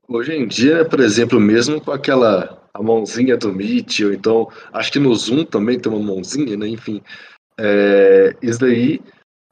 Hoje, 0.06 0.32
é, 0.32 0.36
em 0.36 0.46
dia, 0.46 0.88
por 0.88 1.00
exemplo, 1.00 1.40
mesmo 1.40 1.80
com 1.80 1.90
aquela 1.90 2.62
a 2.72 2.80
mãozinha 2.80 3.36
do 3.36 3.52
Meet, 3.52 4.02
ou 4.02 4.12
então, 4.12 4.48
acho 4.72 4.92
que 4.92 5.00
no 5.00 5.12
Zoom 5.16 5.44
também 5.44 5.80
tem 5.80 5.90
uma 5.90 6.00
mãozinha, 6.00 6.56
né? 6.56 6.68
Enfim, 6.68 7.02
é, 7.58 8.36
isso 8.40 8.60
daí 8.60 9.00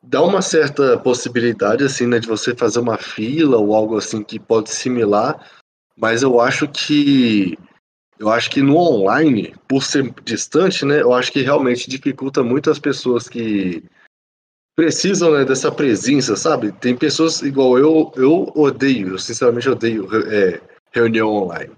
dá 0.01 0.22
uma 0.22 0.40
certa 0.40 0.96
possibilidade, 0.96 1.83
assim, 1.83 2.07
né, 2.07 2.20
de 2.20 2.29
você 2.29 2.55
fazer 2.55 2.79
uma 2.79 2.96
fila 2.96 3.57
ou 3.57 3.75
algo 3.75 3.96
assim 3.96 4.22
que 4.22 4.38
pode 4.38 4.70
similar, 4.70 5.44
mas 5.96 6.22
eu 6.22 6.40
acho 6.40 6.68
que 6.68 7.59
eu 8.16 8.31
acho 8.31 8.48
que 8.48 8.62
no 8.62 8.77
online, 8.77 9.57
por 9.66 9.83
ser 9.83 10.14
distante, 10.22 10.85
né, 10.85 11.03
eu 11.03 11.12
acho 11.12 11.33
que 11.33 11.42
realmente 11.42 11.90
dificulta 11.90 12.44
muito 12.44 12.70
as 12.70 12.79
pessoas 12.79 13.29
que 13.29 13.83
precisam 14.75 15.33
né, 15.33 15.45
dessa 15.45 15.71
presença, 15.71 16.37
sabe? 16.37 16.73
Tem 16.73 16.97
pessoas 16.97 17.43
igual 17.43 17.79
eu, 17.79 18.13
eu 18.17 18.53
odeio, 18.55 19.09
eu 19.09 19.19
sinceramente 19.19 19.69
odeio 19.69 20.09
é, 20.31 20.61
reunião 20.93 21.29
online. 21.29 21.73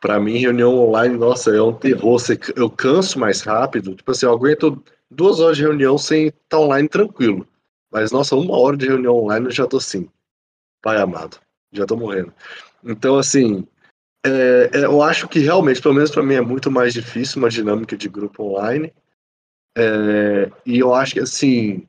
Para 0.00 0.18
mim, 0.18 0.38
reunião 0.38 0.76
online, 0.76 1.16
nossa, 1.16 1.54
é 1.54 1.62
um 1.62 1.72
terror. 1.72 2.20
Eu 2.56 2.68
canso 2.68 3.20
mais 3.20 3.40
rápido. 3.42 3.94
Tipo 3.94 4.10
assim, 4.10 4.26
eu 4.26 4.32
aguento 4.32 4.82
duas 5.08 5.38
horas 5.38 5.56
de 5.56 5.62
reunião 5.62 5.96
sem 5.96 6.26
estar 6.26 6.38
tá 6.48 6.58
online 6.58 6.88
tranquilo. 6.88 7.46
Mas, 7.90 8.10
nossa, 8.10 8.34
uma 8.34 8.58
hora 8.58 8.76
de 8.76 8.88
reunião 8.88 9.14
online 9.14 9.46
eu 9.46 9.52
já 9.52 9.66
tô 9.66 9.76
assim. 9.76 10.08
Pai 10.82 11.00
amado, 11.00 11.38
já 11.70 11.86
tô 11.86 11.96
morrendo. 11.96 12.32
Então, 12.82 13.16
assim, 13.16 13.64
é, 14.26 14.70
é, 14.72 14.84
eu 14.84 15.02
acho 15.02 15.28
que 15.28 15.38
realmente, 15.38 15.80
pelo 15.80 15.94
menos 15.94 16.10
para 16.10 16.22
mim, 16.22 16.34
é 16.34 16.40
muito 16.40 16.70
mais 16.70 16.92
difícil 16.92 17.38
uma 17.38 17.48
dinâmica 17.48 17.96
de 17.96 18.08
grupo 18.08 18.42
online. 18.42 18.92
É, 19.78 20.50
e 20.66 20.80
eu 20.80 20.92
acho 20.92 21.14
que, 21.14 21.20
assim, 21.20 21.86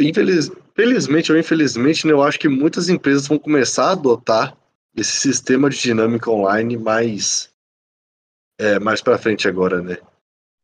infeliz, 0.00 0.50
felizmente 0.74 1.32
ou 1.32 1.38
infelizmente, 1.38 2.06
né, 2.06 2.12
eu 2.12 2.22
acho 2.22 2.38
que 2.38 2.48
muitas 2.48 2.88
empresas 2.88 3.26
vão 3.26 3.38
começar 3.38 3.88
a 3.88 3.92
adotar 3.92 4.56
esse 4.96 5.12
sistema 5.12 5.70
de 5.70 5.78
dinâmica 5.78 6.30
online 6.30 6.76
mais 6.76 7.50
é, 8.58 8.78
mais 8.78 9.00
para 9.00 9.18
frente 9.18 9.48
agora, 9.48 9.82
né? 9.82 9.96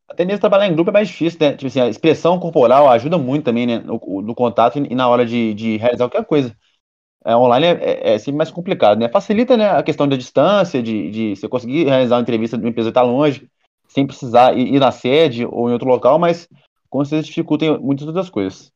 Até 0.08 0.24
mesmo 0.24 0.40
trabalhar 0.40 0.66
em 0.66 0.74
grupo 0.74 0.90
é 0.90 0.92
mais 0.92 1.08
difícil, 1.08 1.38
né? 1.40 1.52
Tipo 1.52 1.66
assim, 1.66 1.80
a 1.80 1.88
expressão 1.88 2.38
corporal 2.38 2.88
ajuda 2.88 3.18
muito 3.18 3.44
também, 3.44 3.66
né? 3.66 3.78
No, 3.78 4.22
no 4.22 4.34
contato 4.34 4.78
e 4.78 4.94
na 4.94 5.08
hora 5.08 5.26
de, 5.26 5.52
de 5.54 5.76
realizar 5.76 6.08
qualquer 6.08 6.24
coisa. 6.24 6.56
É, 7.24 7.36
online 7.36 7.66
é, 7.66 7.70
é, 7.70 8.14
é, 8.14 8.18
sempre 8.18 8.38
mais 8.38 8.50
complicado, 8.50 8.98
né? 8.98 9.08
Facilita 9.08 9.56
né, 9.56 9.70
a 9.70 9.82
questão 9.82 10.08
da 10.08 10.16
distância, 10.16 10.82
de, 10.82 11.10
de 11.10 11.36
você 11.36 11.48
conseguir 11.48 11.84
realizar 11.84 12.16
uma 12.16 12.22
entrevista 12.22 12.56
de 12.56 12.64
uma 12.64 12.70
empresa 12.70 12.88
que 12.88 12.90
está 12.90 13.02
longe, 13.02 13.48
sem 13.88 14.06
precisar 14.06 14.56
ir, 14.56 14.74
ir, 14.74 14.78
na 14.78 14.92
sede 14.92 15.44
ou 15.44 15.68
em 15.68 15.72
outro 15.72 15.88
local, 15.88 16.18
mas 16.18 16.48
com 16.88 17.04
certeza 17.04 17.26
dificulta 17.26 17.78
muitas 17.78 18.06
outras 18.06 18.30
coisas. 18.30 18.72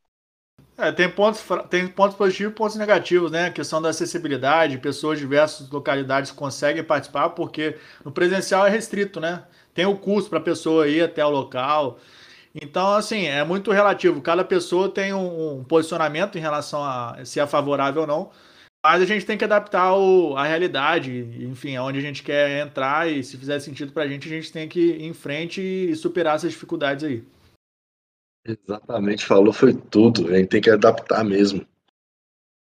É, 0.82 0.90
tem 0.90 1.08
pontos, 1.08 1.44
tem 1.70 1.86
pontos 1.86 2.16
positivos 2.16 2.52
e 2.52 2.56
pontos 2.56 2.76
negativos, 2.76 3.30
né? 3.30 3.46
A 3.46 3.50
questão 3.52 3.80
da 3.80 3.90
acessibilidade, 3.90 4.78
pessoas 4.78 5.16
de 5.16 5.24
diversas 5.24 5.70
localidades 5.70 6.32
conseguem 6.32 6.82
participar, 6.82 7.30
porque 7.30 7.76
no 8.04 8.10
presencial 8.10 8.66
é 8.66 8.70
restrito, 8.70 9.20
né? 9.20 9.44
Tem 9.72 9.86
o 9.86 9.96
custo 9.96 10.28
para 10.28 10.40
a 10.40 10.42
pessoa 10.42 10.88
ir 10.88 11.00
até 11.00 11.24
o 11.24 11.30
local. 11.30 12.00
Então, 12.52 12.94
assim, 12.94 13.26
é 13.26 13.44
muito 13.44 13.70
relativo. 13.70 14.20
Cada 14.20 14.44
pessoa 14.44 14.88
tem 14.88 15.14
um, 15.14 15.60
um, 15.60 15.64
posicionamento 15.64 16.36
em 16.36 16.40
relação 16.40 16.82
a 16.82 17.24
se 17.24 17.38
é 17.38 17.46
favorável 17.46 18.02
ou 18.02 18.06
não. 18.08 18.30
Mas 18.84 19.02
a 19.02 19.06
gente 19.06 19.24
tem 19.24 19.38
que 19.38 19.44
adaptar 19.44 19.94
o, 19.96 20.36
a 20.36 20.44
realidade, 20.44 21.12
enfim, 21.42 21.76
aonde 21.76 21.98
a 22.00 22.02
gente 22.02 22.24
quer 22.24 22.66
entrar 22.66 23.08
e 23.08 23.22
se 23.22 23.36
fizer 23.38 23.60
sentido 23.60 23.92
para 23.92 24.02
a 24.02 24.08
gente, 24.08 24.26
a 24.26 24.30
gente 24.32 24.50
tem 24.52 24.68
que 24.68 24.80
ir 24.80 25.04
em 25.04 25.12
frente 25.14 25.60
e 25.62 25.94
superar 25.94 26.36
essas 26.36 26.50
dificuldades 26.50 27.04
aí. 27.04 27.24
Exatamente, 28.44 29.24
falou 29.24 29.52
foi 29.52 29.74
tudo. 29.74 30.28
A 30.28 30.36
gente 30.36 30.48
tem 30.48 30.60
que 30.60 30.70
adaptar 30.70 31.24
mesmo. 31.24 31.66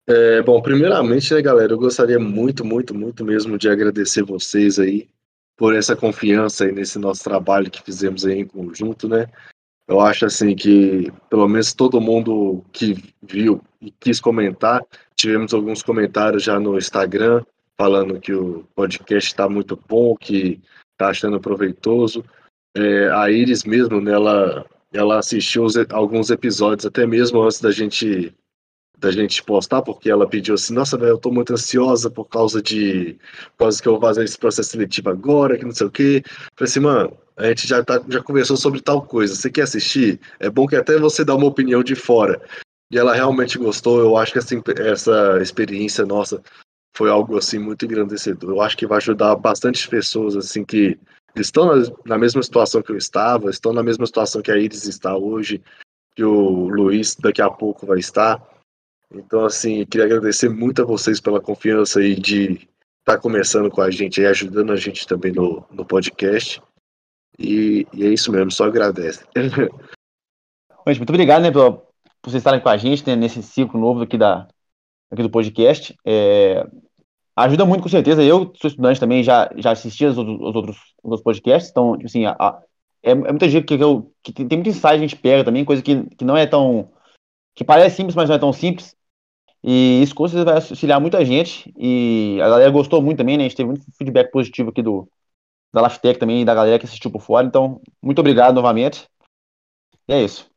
É, 0.09 0.43
bom, 0.43 0.61
primeiramente, 0.61 1.33
né, 1.33 1.41
galera, 1.41 1.73
eu 1.73 1.79
gostaria 1.79 2.19
muito, 2.19 2.65
muito, 2.65 2.95
muito 2.95 3.25
mesmo 3.25 3.57
de 3.57 3.69
agradecer 3.69 4.23
vocês 4.23 4.79
aí 4.79 5.09
por 5.57 5.75
essa 5.75 5.95
confiança 5.95 6.65
aí 6.65 6.73
nesse 6.73 6.99
nosso 6.99 7.23
trabalho 7.23 7.71
que 7.71 7.83
fizemos 7.83 8.25
aí 8.25 8.41
em 8.41 8.47
conjunto, 8.47 9.09
né? 9.09 9.29
Eu 9.87 10.01
acho 10.01 10.25
assim 10.25 10.57
que 10.57 11.13
pelo 11.29 11.47
menos 11.49 11.73
todo 11.75 12.01
mundo 12.01 12.65
que 12.73 12.95
viu 13.23 13.61
e 13.81 13.91
quis 13.91 14.21
comentar, 14.21 14.85
tivemos 15.15 15.53
alguns 15.53 15.83
comentários 15.83 16.43
já 16.43 16.59
no 16.59 16.79
Instagram 16.79 17.45
falando 17.77 18.21
que 18.21 18.33
o 18.33 18.65
podcast 18.75 19.31
está 19.31 19.49
muito 19.49 19.79
bom, 19.89 20.17
que 20.17 20.61
está 20.93 21.11
achando 21.11 21.41
proveitoso. 21.41 22.25
É, 22.77 23.11
a 23.11 23.31
Iris 23.31 23.65
mesmo, 23.65 24.01
né, 24.01 24.13
ela 24.13 24.67
ela 24.93 25.19
assistiu 25.19 25.67
alguns 25.91 26.31
episódios 26.31 26.87
até 26.87 27.07
mesmo 27.07 27.43
antes 27.43 27.61
da 27.61 27.71
gente 27.71 28.35
da 28.99 29.11
gente 29.11 29.43
postar, 29.43 29.81
porque 29.81 30.11
ela 30.11 30.29
pediu 30.29 30.55
assim, 30.55 30.75
nossa, 30.75 30.99
velho, 30.99 31.13
eu 31.13 31.19
tô 31.19 31.31
muito 31.31 31.55
ansiosa 31.55 32.11
por 32.11 32.27
causa 32.27 32.61
de 32.61 33.17
por 33.53 33.65
causa 33.65 33.81
que 33.83 33.89
eu 33.89 33.93
vou 33.93 34.01
fazer 34.01 34.25
esse 34.25 34.39
processo 34.39 34.71
seletivo 34.71 35.09
agora, 35.09 35.57
que 35.57 35.65
não 35.65 35.73
sei 35.73 35.87
o 35.87 35.91
quê. 35.91 36.23
Falei 36.55 36.71
assim, 36.71 36.81
mano, 36.81 37.17
a 37.35 37.47
gente 37.47 37.67
já, 37.67 37.83
tá, 37.83 38.03
já 38.09 38.23
conversou 38.23 38.59
sobre 38.59 38.83
tal 38.83 39.01
coisa, 39.01 39.35
você 39.35 39.51
quer 39.51 39.63
assistir? 39.63 40.21
É 40.39 40.51
bom 40.51 40.67
que 40.67 40.77
até 40.77 40.99
você 40.99 41.25
dá 41.25 41.35
uma 41.35 41.47
opinião 41.47 41.83
de 41.83 41.95
fora. 41.95 42.43
E 42.93 42.99
ela 42.99 43.15
realmente 43.15 43.57
gostou, 43.57 44.01
eu 44.01 44.17
acho 44.19 44.33
que 44.33 44.39
assim, 44.39 44.61
essa 44.79 45.39
experiência 45.41 46.05
nossa 46.05 46.43
foi 46.95 47.09
algo 47.09 47.39
assim 47.39 47.59
muito 47.59 47.87
engrandecedor. 47.87 48.51
Eu 48.51 48.61
acho 48.61 48.77
que 48.77 48.87
vai 48.87 48.99
ajudar 48.99 49.35
bastante 49.37 49.89
pessoas 49.89 50.37
assim 50.37 50.63
que 50.63 50.99
estão 51.37 51.71
na, 52.05 52.19
mesma 52.19 52.43
situação 52.43 52.83
que 52.83 52.91
eu 52.93 52.97
estava, 52.97 53.51
estão 53.51 53.73
na 53.73 53.83
mesma 53.83 54.07
situação 54.07 54.43
que 54.43 54.51
a 54.51 54.57
Iris 54.57 54.87
está 54.87 55.17
hoje, 55.17 55.63
que 56.15 56.25
o 56.25 56.69
Luiz 56.69 57.15
daqui 57.17 57.43
a 57.43 57.51
pouco 57.51 57.87
vai 57.87 57.99
estar. 57.99 58.43
Então, 59.13 59.45
assim, 59.45 59.85
queria 59.87 60.07
agradecer 60.07 60.49
muito 60.49 60.83
a 60.83 60.85
vocês 60.85 61.21
pela 61.21 61.41
confiança 61.41 62.01
aí 62.01 62.15
de 62.15 62.53
estar 63.01 63.17
tá 63.17 63.19
começando 63.19 63.71
com 63.71 63.81
a 63.81 63.91
gente 63.91 64.21
e 64.21 64.27
ajudando 64.27 64.73
a 64.73 64.77
gente 64.77 65.07
também 65.07 65.33
no, 65.33 65.65
no 65.71 65.85
podcast. 65.85 66.63
E, 67.39 67.87
e, 67.93 68.05
é 68.05 68.09
isso 68.09 68.31
mesmo, 68.31 68.51
só 68.51 68.65
agradece. 68.65 69.25
Gente, 70.89 70.99
muito 70.99 71.11
obrigado, 71.11 71.43
né, 71.43 71.51
por, 71.51 71.73
por 72.21 72.31
vocês 72.31 72.41
estarem 72.41 72.61
com 72.61 72.69
a 72.69 72.77
gente 72.77 73.07
né, 73.07 73.15
nesse 73.15 73.43
ciclo 73.43 73.79
novo 73.79 74.03
aqui, 74.03 74.19
da, 74.19 74.49
aqui 75.11 75.23
do 75.23 75.31
podcast. 75.31 75.95
É, 76.05 76.67
ajuda 77.45 77.65
muito, 77.65 77.83
com 77.83 77.89
certeza. 77.89 78.23
Eu 78.23 78.53
sou 78.57 78.69
estudante 78.69 79.01
também, 79.01 79.23
já, 79.23 79.51
já 79.57 79.73
assisti 79.73 80.05
os, 80.05 80.17
os 80.17 80.55
outros, 80.55 80.77
os 81.03 81.11
outros 81.11 81.23
podcasts, 81.23 81.71
então, 81.71 81.93
tipo 81.93 82.07
assim, 82.07 82.25
a, 82.25 82.37
a, 82.39 82.63
é, 83.03 83.11
é 83.13 83.15
muita 83.15 83.49
gente 83.49 83.65
que, 83.65 83.75
eu, 83.83 84.13
que 84.23 84.33
tem, 84.33 84.47
tem 84.47 84.59
muito 84.59 84.69
insight 84.69 84.95
a 84.95 84.99
gente 84.99 85.17
pega 85.17 85.45
também, 85.45 85.65
coisa 85.65 85.83
que, 85.83 86.05
que 86.17 86.25
não 86.25 86.37
é 86.37 86.47
tão. 86.47 86.93
que 87.55 87.65
parece 87.65 87.97
simples, 87.97 88.15
mas 88.15 88.29
não 88.29 88.37
é 88.37 88.39
tão 88.39 88.53
simples. 88.53 88.97
E 89.63 90.03
isso 90.03 90.15
com 90.15 90.27
certeza 90.27 90.45
vai 90.45 90.55
auxiliar 90.55 91.01
muita 91.01 91.25
gente. 91.25 91.73
E 91.79 92.39
a 92.43 92.49
galera 92.49 92.71
gostou 92.71 93.03
muito 93.03 93.19
também, 93.19 93.37
né? 93.37 93.45
A 93.45 93.49
gente 93.49 93.57
teve 93.57 93.69
muito 93.69 93.85
feedback 93.97 94.31
positivo 94.31 94.71
aqui 94.71 94.83
do, 94.83 95.09
da 95.73 95.83
Laftec 95.83 96.19
também, 96.19 96.45
da 96.45 96.55
galera 96.55 96.79
que 96.79 96.87
assistiu 96.87 97.11
por 97.11 97.21
fora. 97.21 97.47
Então, 97.47 97.81
muito 98.03 98.19
obrigado 98.21 98.55
novamente. 98.55 99.07
E 100.09 100.13
é 100.15 100.23
isso. 100.23 100.51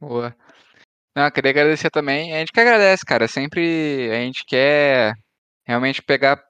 Boa. 0.00 0.34
Não, 1.16 1.30
queria 1.30 1.50
agradecer 1.50 1.90
também. 1.90 2.32
A 2.34 2.38
gente 2.40 2.52
que 2.52 2.60
agradece, 2.60 3.04
cara. 3.04 3.28
Sempre 3.28 4.10
a 4.10 4.20
gente 4.20 4.44
quer 4.44 5.14
realmente 5.68 6.02
pegar, 6.02 6.42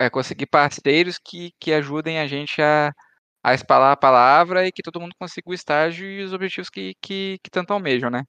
é, 0.00 0.10
conseguir 0.10 0.46
parceiros 0.46 1.18
que, 1.24 1.52
que 1.60 1.72
ajudem 1.72 2.18
a 2.18 2.26
gente 2.26 2.60
a, 2.60 2.92
a 3.42 3.54
espalhar 3.54 3.92
a 3.92 3.96
palavra 3.96 4.66
e 4.66 4.72
que 4.72 4.82
todo 4.82 5.00
mundo 5.00 5.14
consiga 5.18 5.48
o 5.50 5.54
estágio 5.54 6.06
e 6.06 6.24
os 6.24 6.32
objetivos 6.32 6.68
que, 6.68 6.94
que, 7.00 7.38
que 7.42 7.50
tanto 7.50 7.72
almejam, 7.72 8.10
né? 8.10 8.24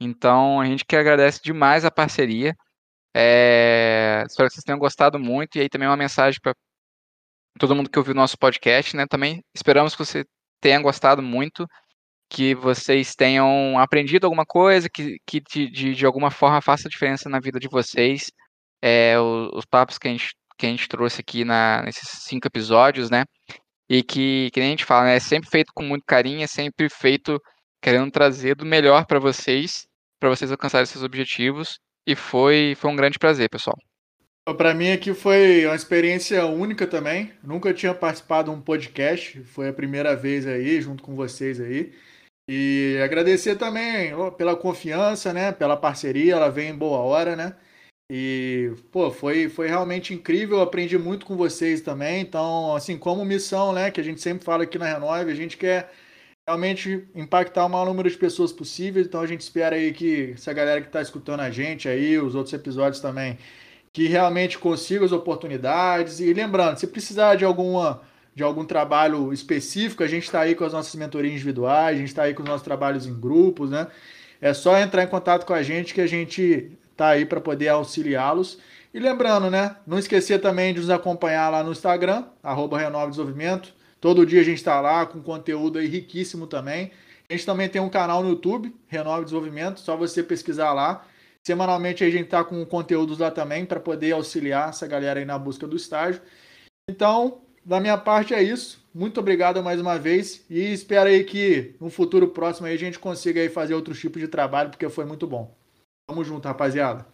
Então, 0.00 0.60
a 0.60 0.66
gente 0.66 0.84
que 0.84 0.96
agradece 0.96 1.40
demais 1.42 1.84
a 1.84 1.90
parceria. 1.90 2.54
É, 3.14 4.24
espero 4.28 4.48
que 4.48 4.54
vocês 4.54 4.64
tenham 4.64 4.78
gostado 4.78 5.18
muito. 5.18 5.56
E 5.56 5.62
aí 5.62 5.68
também 5.68 5.88
uma 5.88 5.96
mensagem 5.96 6.40
para 6.42 6.54
todo 7.58 7.74
mundo 7.74 7.90
que 7.90 7.98
ouviu 7.98 8.12
o 8.12 8.16
nosso 8.16 8.38
podcast, 8.38 8.96
né? 8.96 9.06
Também 9.06 9.42
esperamos 9.54 9.94
que 9.94 10.04
você 10.04 10.24
tenha 10.60 10.80
gostado 10.80 11.22
muito, 11.22 11.66
que 12.30 12.54
vocês 12.54 13.14
tenham 13.14 13.78
aprendido 13.78 14.26
alguma 14.26 14.46
coisa, 14.46 14.88
que, 14.90 15.18
que 15.26 15.40
de, 15.40 15.70
de, 15.70 15.94
de 15.94 16.06
alguma 16.06 16.30
forma 16.30 16.60
faça 16.62 16.88
diferença 16.88 17.28
na 17.28 17.40
vida 17.40 17.58
de 17.60 17.68
vocês. 17.68 18.30
É, 18.82 19.18
os, 19.18 19.50
os, 19.54 19.64
papos 19.64 19.98
que 19.98 20.08
a, 20.08 20.10
gente, 20.10 20.34
que 20.56 20.66
a 20.66 20.68
gente 20.68 20.88
trouxe 20.88 21.20
aqui 21.20 21.44
na, 21.44 21.82
nesses 21.82 22.08
cinco 22.22 22.46
episódios, 22.46 23.10
né? 23.10 23.24
E 23.88 24.02
que, 24.02 24.50
que 24.52 24.60
nem 24.60 24.68
a 24.68 24.70
gente 24.70 24.84
fala, 24.84 25.06
né? 25.06 25.16
É 25.16 25.20
sempre 25.20 25.48
feito 25.50 25.72
com 25.74 25.82
muito 25.82 26.04
carinho, 26.06 26.42
é 26.42 26.46
sempre 26.46 26.88
feito 26.88 27.40
querendo 27.80 28.10
trazer 28.10 28.54
do 28.54 28.66
melhor 28.66 29.06
para 29.06 29.18
vocês, 29.18 29.86
para 30.20 30.28
vocês 30.28 30.50
alcançarem 30.50 30.86
seus 30.86 31.04
objetivos. 31.04 31.78
E 32.06 32.14
foi, 32.14 32.74
foi 32.78 32.90
um 32.90 32.96
grande 32.96 33.18
prazer, 33.18 33.48
pessoal. 33.48 33.76
Para 34.56 34.72
mim 34.72 34.90
aqui 34.90 35.12
foi 35.12 35.66
uma 35.66 35.74
experiência 35.74 36.46
única 36.46 36.86
também. 36.86 37.32
Nunca 37.42 37.74
tinha 37.74 37.92
participado 37.92 38.50
de 38.50 38.56
um 38.56 38.60
podcast, 38.60 39.42
foi 39.42 39.68
a 39.68 39.72
primeira 39.72 40.16
vez 40.16 40.46
aí, 40.46 40.80
junto 40.80 41.02
com 41.02 41.14
vocês 41.14 41.60
aí. 41.60 41.92
E 42.48 42.98
agradecer 43.04 43.56
também 43.56 44.12
pela 44.38 44.56
confiança, 44.56 45.34
né? 45.34 45.52
Pela 45.52 45.76
parceria, 45.76 46.32
ela 46.32 46.50
vem 46.50 46.70
em 46.70 46.74
boa 46.74 46.98
hora, 47.00 47.36
né? 47.36 47.54
E, 48.10 48.72
pô, 48.90 49.10
foi, 49.10 49.50
foi 49.50 49.68
realmente 49.68 50.14
incrível, 50.14 50.62
aprendi 50.62 50.96
muito 50.96 51.26
com 51.26 51.36
vocês 51.36 51.82
também. 51.82 52.22
Então, 52.22 52.74
assim, 52.74 52.96
como 52.96 53.24
missão, 53.24 53.72
né, 53.72 53.90
que 53.90 54.00
a 54.00 54.04
gente 54.04 54.20
sempre 54.20 54.44
fala 54.44 54.64
aqui 54.64 54.78
na 54.78 54.86
Renove, 54.86 55.30
a 55.30 55.34
gente 55.34 55.58
quer 55.58 55.92
realmente 56.46 57.06
impactar 57.14 57.66
o 57.66 57.68
maior 57.68 57.84
número 57.84 58.08
de 58.10 58.16
pessoas 58.16 58.50
possível. 58.50 59.02
Então, 59.02 59.20
a 59.20 59.26
gente 59.26 59.42
espera 59.42 59.76
aí 59.76 59.92
que 59.92 60.32
essa 60.34 60.52
galera 60.54 60.80
que 60.80 60.86
está 60.86 61.02
escutando 61.02 61.40
a 61.40 61.50
gente 61.50 61.86
aí, 61.86 62.18
os 62.18 62.34
outros 62.34 62.54
episódios 62.54 63.00
também, 63.00 63.36
que 63.92 64.06
realmente 64.08 64.58
consiga 64.58 65.04
as 65.04 65.12
oportunidades. 65.12 66.20
E 66.20 66.32
lembrando, 66.32 66.78
se 66.78 66.86
precisar 66.86 67.34
de 67.36 67.44
alguma 67.44 68.02
de 68.34 68.44
algum 68.44 68.64
trabalho 68.64 69.32
específico, 69.32 70.04
a 70.04 70.06
gente 70.06 70.22
está 70.24 70.42
aí 70.42 70.54
com 70.54 70.64
as 70.64 70.72
nossas 70.72 70.94
mentorias 70.94 71.32
individuais, 71.32 71.96
a 71.96 71.98
gente 71.98 72.08
está 72.08 72.22
aí 72.22 72.34
com 72.34 72.42
os 72.44 72.48
nossos 72.48 72.62
trabalhos 72.62 73.04
em 73.04 73.12
grupos, 73.18 73.70
né? 73.70 73.88
É 74.40 74.54
só 74.54 74.78
entrar 74.78 75.02
em 75.02 75.08
contato 75.08 75.44
com 75.44 75.52
a 75.52 75.62
gente 75.62 75.92
que 75.92 76.00
a 76.00 76.06
gente 76.06 76.78
tá 76.98 77.08
aí 77.10 77.24
para 77.24 77.40
poder 77.40 77.68
auxiliá-los. 77.68 78.58
E 78.92 78.98
lembrando, 78.98 79.50
né? 79.50 79.76
Não 79.86 79.98
esquecer 79.98 80.40
também 80.40 80.74
de 80.74 80.80
nos 80.80 80.90
acompanhar 80.90 81.48
lá 81.48 81.62
no 81.62 81.70
Instagram, 81.70 82.24
arroba 82.42 82.78
Renove 82.78 83.10
Desenvolvimento. 83.10 83.72
Todo 84.00 84.26
dia 84.26 84.40
a 84.40 84.44
gente 84.44 84.58
está 84.58 84.80
lá 84.80 85.06
com 85.06 85.22
conteúdo 85.22 85.78
aí 85.78 85.86
riquíssimo 85.86 86.46
também. 86.46 86.90
A 87.28 87.32
gente 87.32 87.46
também 87.46 87.68
tem 87.68 87.80
um 87.80 87.88
canal 87.88 88.22
no 88.22 88.30
YouTube, 88.30 88.74
Renove 88.88 89.24
Desenvolvimento, 89.24 89.80
só 89.80 89.96
você 89.96 90.22
pesquisar 90.22 90.72
lá. 90.72 91.06
Semanalmente 91.44 92.02
a 92.02 92.10
gente 92.10 92.24
está 92.24 92.42
com 92.42 92.64
conteúdos 92.66 93.18
lá 93.18 93.30
também 93.30 93.64
para 93.64 93.78
poder 93.78 94.12
auxiliar 94.12 94.70
essa 94.70 94.86
galera 94.86 95.20
aí 95.20 95.24
na 95.24 95.38
busca 95.38 95.66
do 95.66 95.76
estágio. 95.76 96.20
Então, 96.90 97.42
da 97.64 97.78
minha 97.78 97.96
parte 97.96 98.34
é 98.34 98.42
isso. 98.42 98.84
Muito 98.92 99.20
obrigado 99.20 99.62
mais 99.62 99.80
uma 99.80 99.98
vez 99.98 100.44
e 100.50 100.72
espero 100.72 101.08
aí 101.08 101.22
que 101.22 101.76
no 101.80 101.90
futuro 101.90 102.28
próximo 102.28 102.66
aí 102.66 102.74
a 102.74 102.78
gente 102.78 102.98
consiga 102.98 103.40
aí 103.40 103.48
fazer 103.48 103.74
outros 103.74 104.00
tipos 104.00 104.20
de 104.20 104.26
trabalho, 104.26 104.70
porque 104.70 104.88
foi 104.88 105.04
muito 105.04 105.26
bom. 105.26 105.56
Tamo 106.08 106.24
junto, 106.24 106.48
rapaziada. 106.48 107.06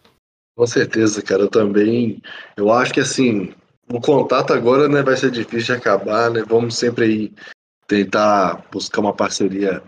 Com 0.57 0.65
certeza, 0.65 1.21
cara. 1.21 1.43
Eu 1.43 1.49
também. 1.49 2.21
Eu 2.55 2.71
acho 2.71 2.93
que 2.93 3.01
assim, 3.01 3.53
o 3.91 3.99
contato 3.99 4.53
agora 4.53 4.87
né, 4.87 5.03
vai 5.03 5.17
ser 5.17 5.29
difícil 5.31 5.75
de 5.75 5.81
acabar, 5.81 6.31
né? 6.31 6.43
Vamos 6.47 6.77
sempre 6.77 7.03
aí 7.05 7.33
tentar 7.87 8.65
buscar 8.71 9.01
uma 9.01 9.13
parceria, 9.13 9.83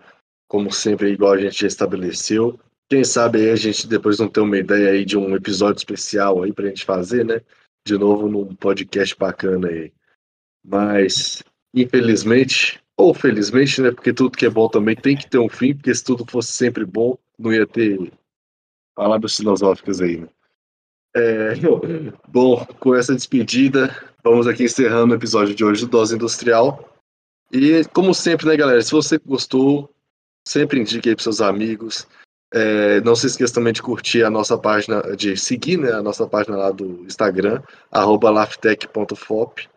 como 0.50 0.72
sempre, 0.72 1.12
igual 1.12 1.34
a 1.34 1.38
gente 1.38 1.62
já 1.62 1.68
estabeleceu. 1.68 2.60
Quem 2.90 3.04
sabe 3.04 3.40
aí 3.40 3.50
a 3.50 3.56
gente 3.56 3.88
depois 3.88 4.20
não 4.20 4.28
ter 4.28 4.42
uma 4.42 4.58
ideia 4.58 4.92
aí 4.92 5.06
de 5.06 5.18
um 5.18 5.36
episódio 5.36 5.78
especial 5.78 6.44
aí 6.44 6.52
pra 6.52 6.68
gente 6.68 6.84
fazer, 6.84 7.26
né? 7.26 7.42
De 7.86 7.98
novo 7.98 8.28
num 8.28 8.54
podcast 8.56 9.16
bacana 9.18 9.70
aí. 9.70 9.94
Mas, 10.66 11.42
infelizmente, 11.74 12.82
ou 12.98 13.14
felizmente, 13.14 13.82
né? 13.82 13.92
Porque 13.92 14.12
tudo 14.12 14.38
que 14.38 14.46
é 14.46 14.50
bom 14.50 14.68
também 14.68 14.98
tem 14.98 15.16
que 15.16 15.30
ter 15.30 15.38
um 15.38 15.48
fim, 15.48 15.74
porque 15.74 15.96
se 15.96 16.04
tudo 16.04 16.26
fosse 16.30 16.52
sempre 16.52 16.86
bom, 16.86 17.18
não 17.40 17.54
ia 17.54 17.66
ter 17.66 18.12
palavras 18.98 19.36
filosóficas 19.36 20.02
aí, 20.02 20.18
né? 20.18 20.28
É, 21.16 21.54
bom, 22.28 22.66
com 22.80 22.96
essa 22.96 23.14
despedida, 23.14 23.96
vamos 24.24 24.48
aqui 24.48 24.64
encerrando 24.64 25.14
o 25.14 25.16
episódio 25.16 25.54
de 25.54 25.64
hoje 25.64 25.86
do 25.86 25.92
Dose 25.92 26.16
Industrial. 26.16 26.92
E, 27.52 27.86
como 27.94 28.14
sempre, 28.14 28.48
né, 28.48 28.58
galera, 28.58 28.82
se 28.82 28.92
você 28.92 29.20
gostou, 29.20 29.90
sempre 30.48 30.82
indique 30.82 31.10
aí 31.10 31.16
para 31.16 31.24
seus 31.24 31.40
amigos. 31.40 32.08
É, 32.54 33.00
não 33.02 33.16
se 33.16 33.28
esqueça 33.28 33.54
também 33.54 33.74
de 33.74 33.82
curtir 33.82 34.24
a 34.24 34.30
nossa 34.30 34.58
página, 34.58 35.02
de 35.16 35.38
seguir 35.38 35.78
né, 35.78 35.92
a 35.92 36.02
nossa 36.02 36.28
página 36.28 36.58
lá 36.58 36.72
do 36.72 37.06
Instagram, 37.06 37.62
laftech.fop. 37.94 39.70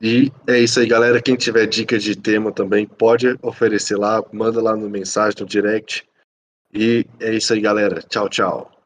E 0.00 0.32
é 0.46 0.58
isso 0.58 0.80
aí, 0.80 0.86
galera. 0.86 1.20
Quem 1.20 1.36
tiver 1.36 1.66
dica 1.66 1.98
de 1.98 2.16
tema 2.16 2.50
também 2.50 2.86
pode 2.86 3.38
oferecer 3.42 3.96
lá, 3.96 4.22
manda 4.32 4.62
lá 4.62 4.74
no 4.74 4.88
mensagem, 4.88 5.40
no 5.40 5.46
direct. 5.46 6.07
E 6.72 7.04
é 7.20 7.34
isso 7.34 7.52
aí, 7.52 7.60
galera. 7.60 8.00
Tchau, 8.02 8.28
tchau. 8.28 8.77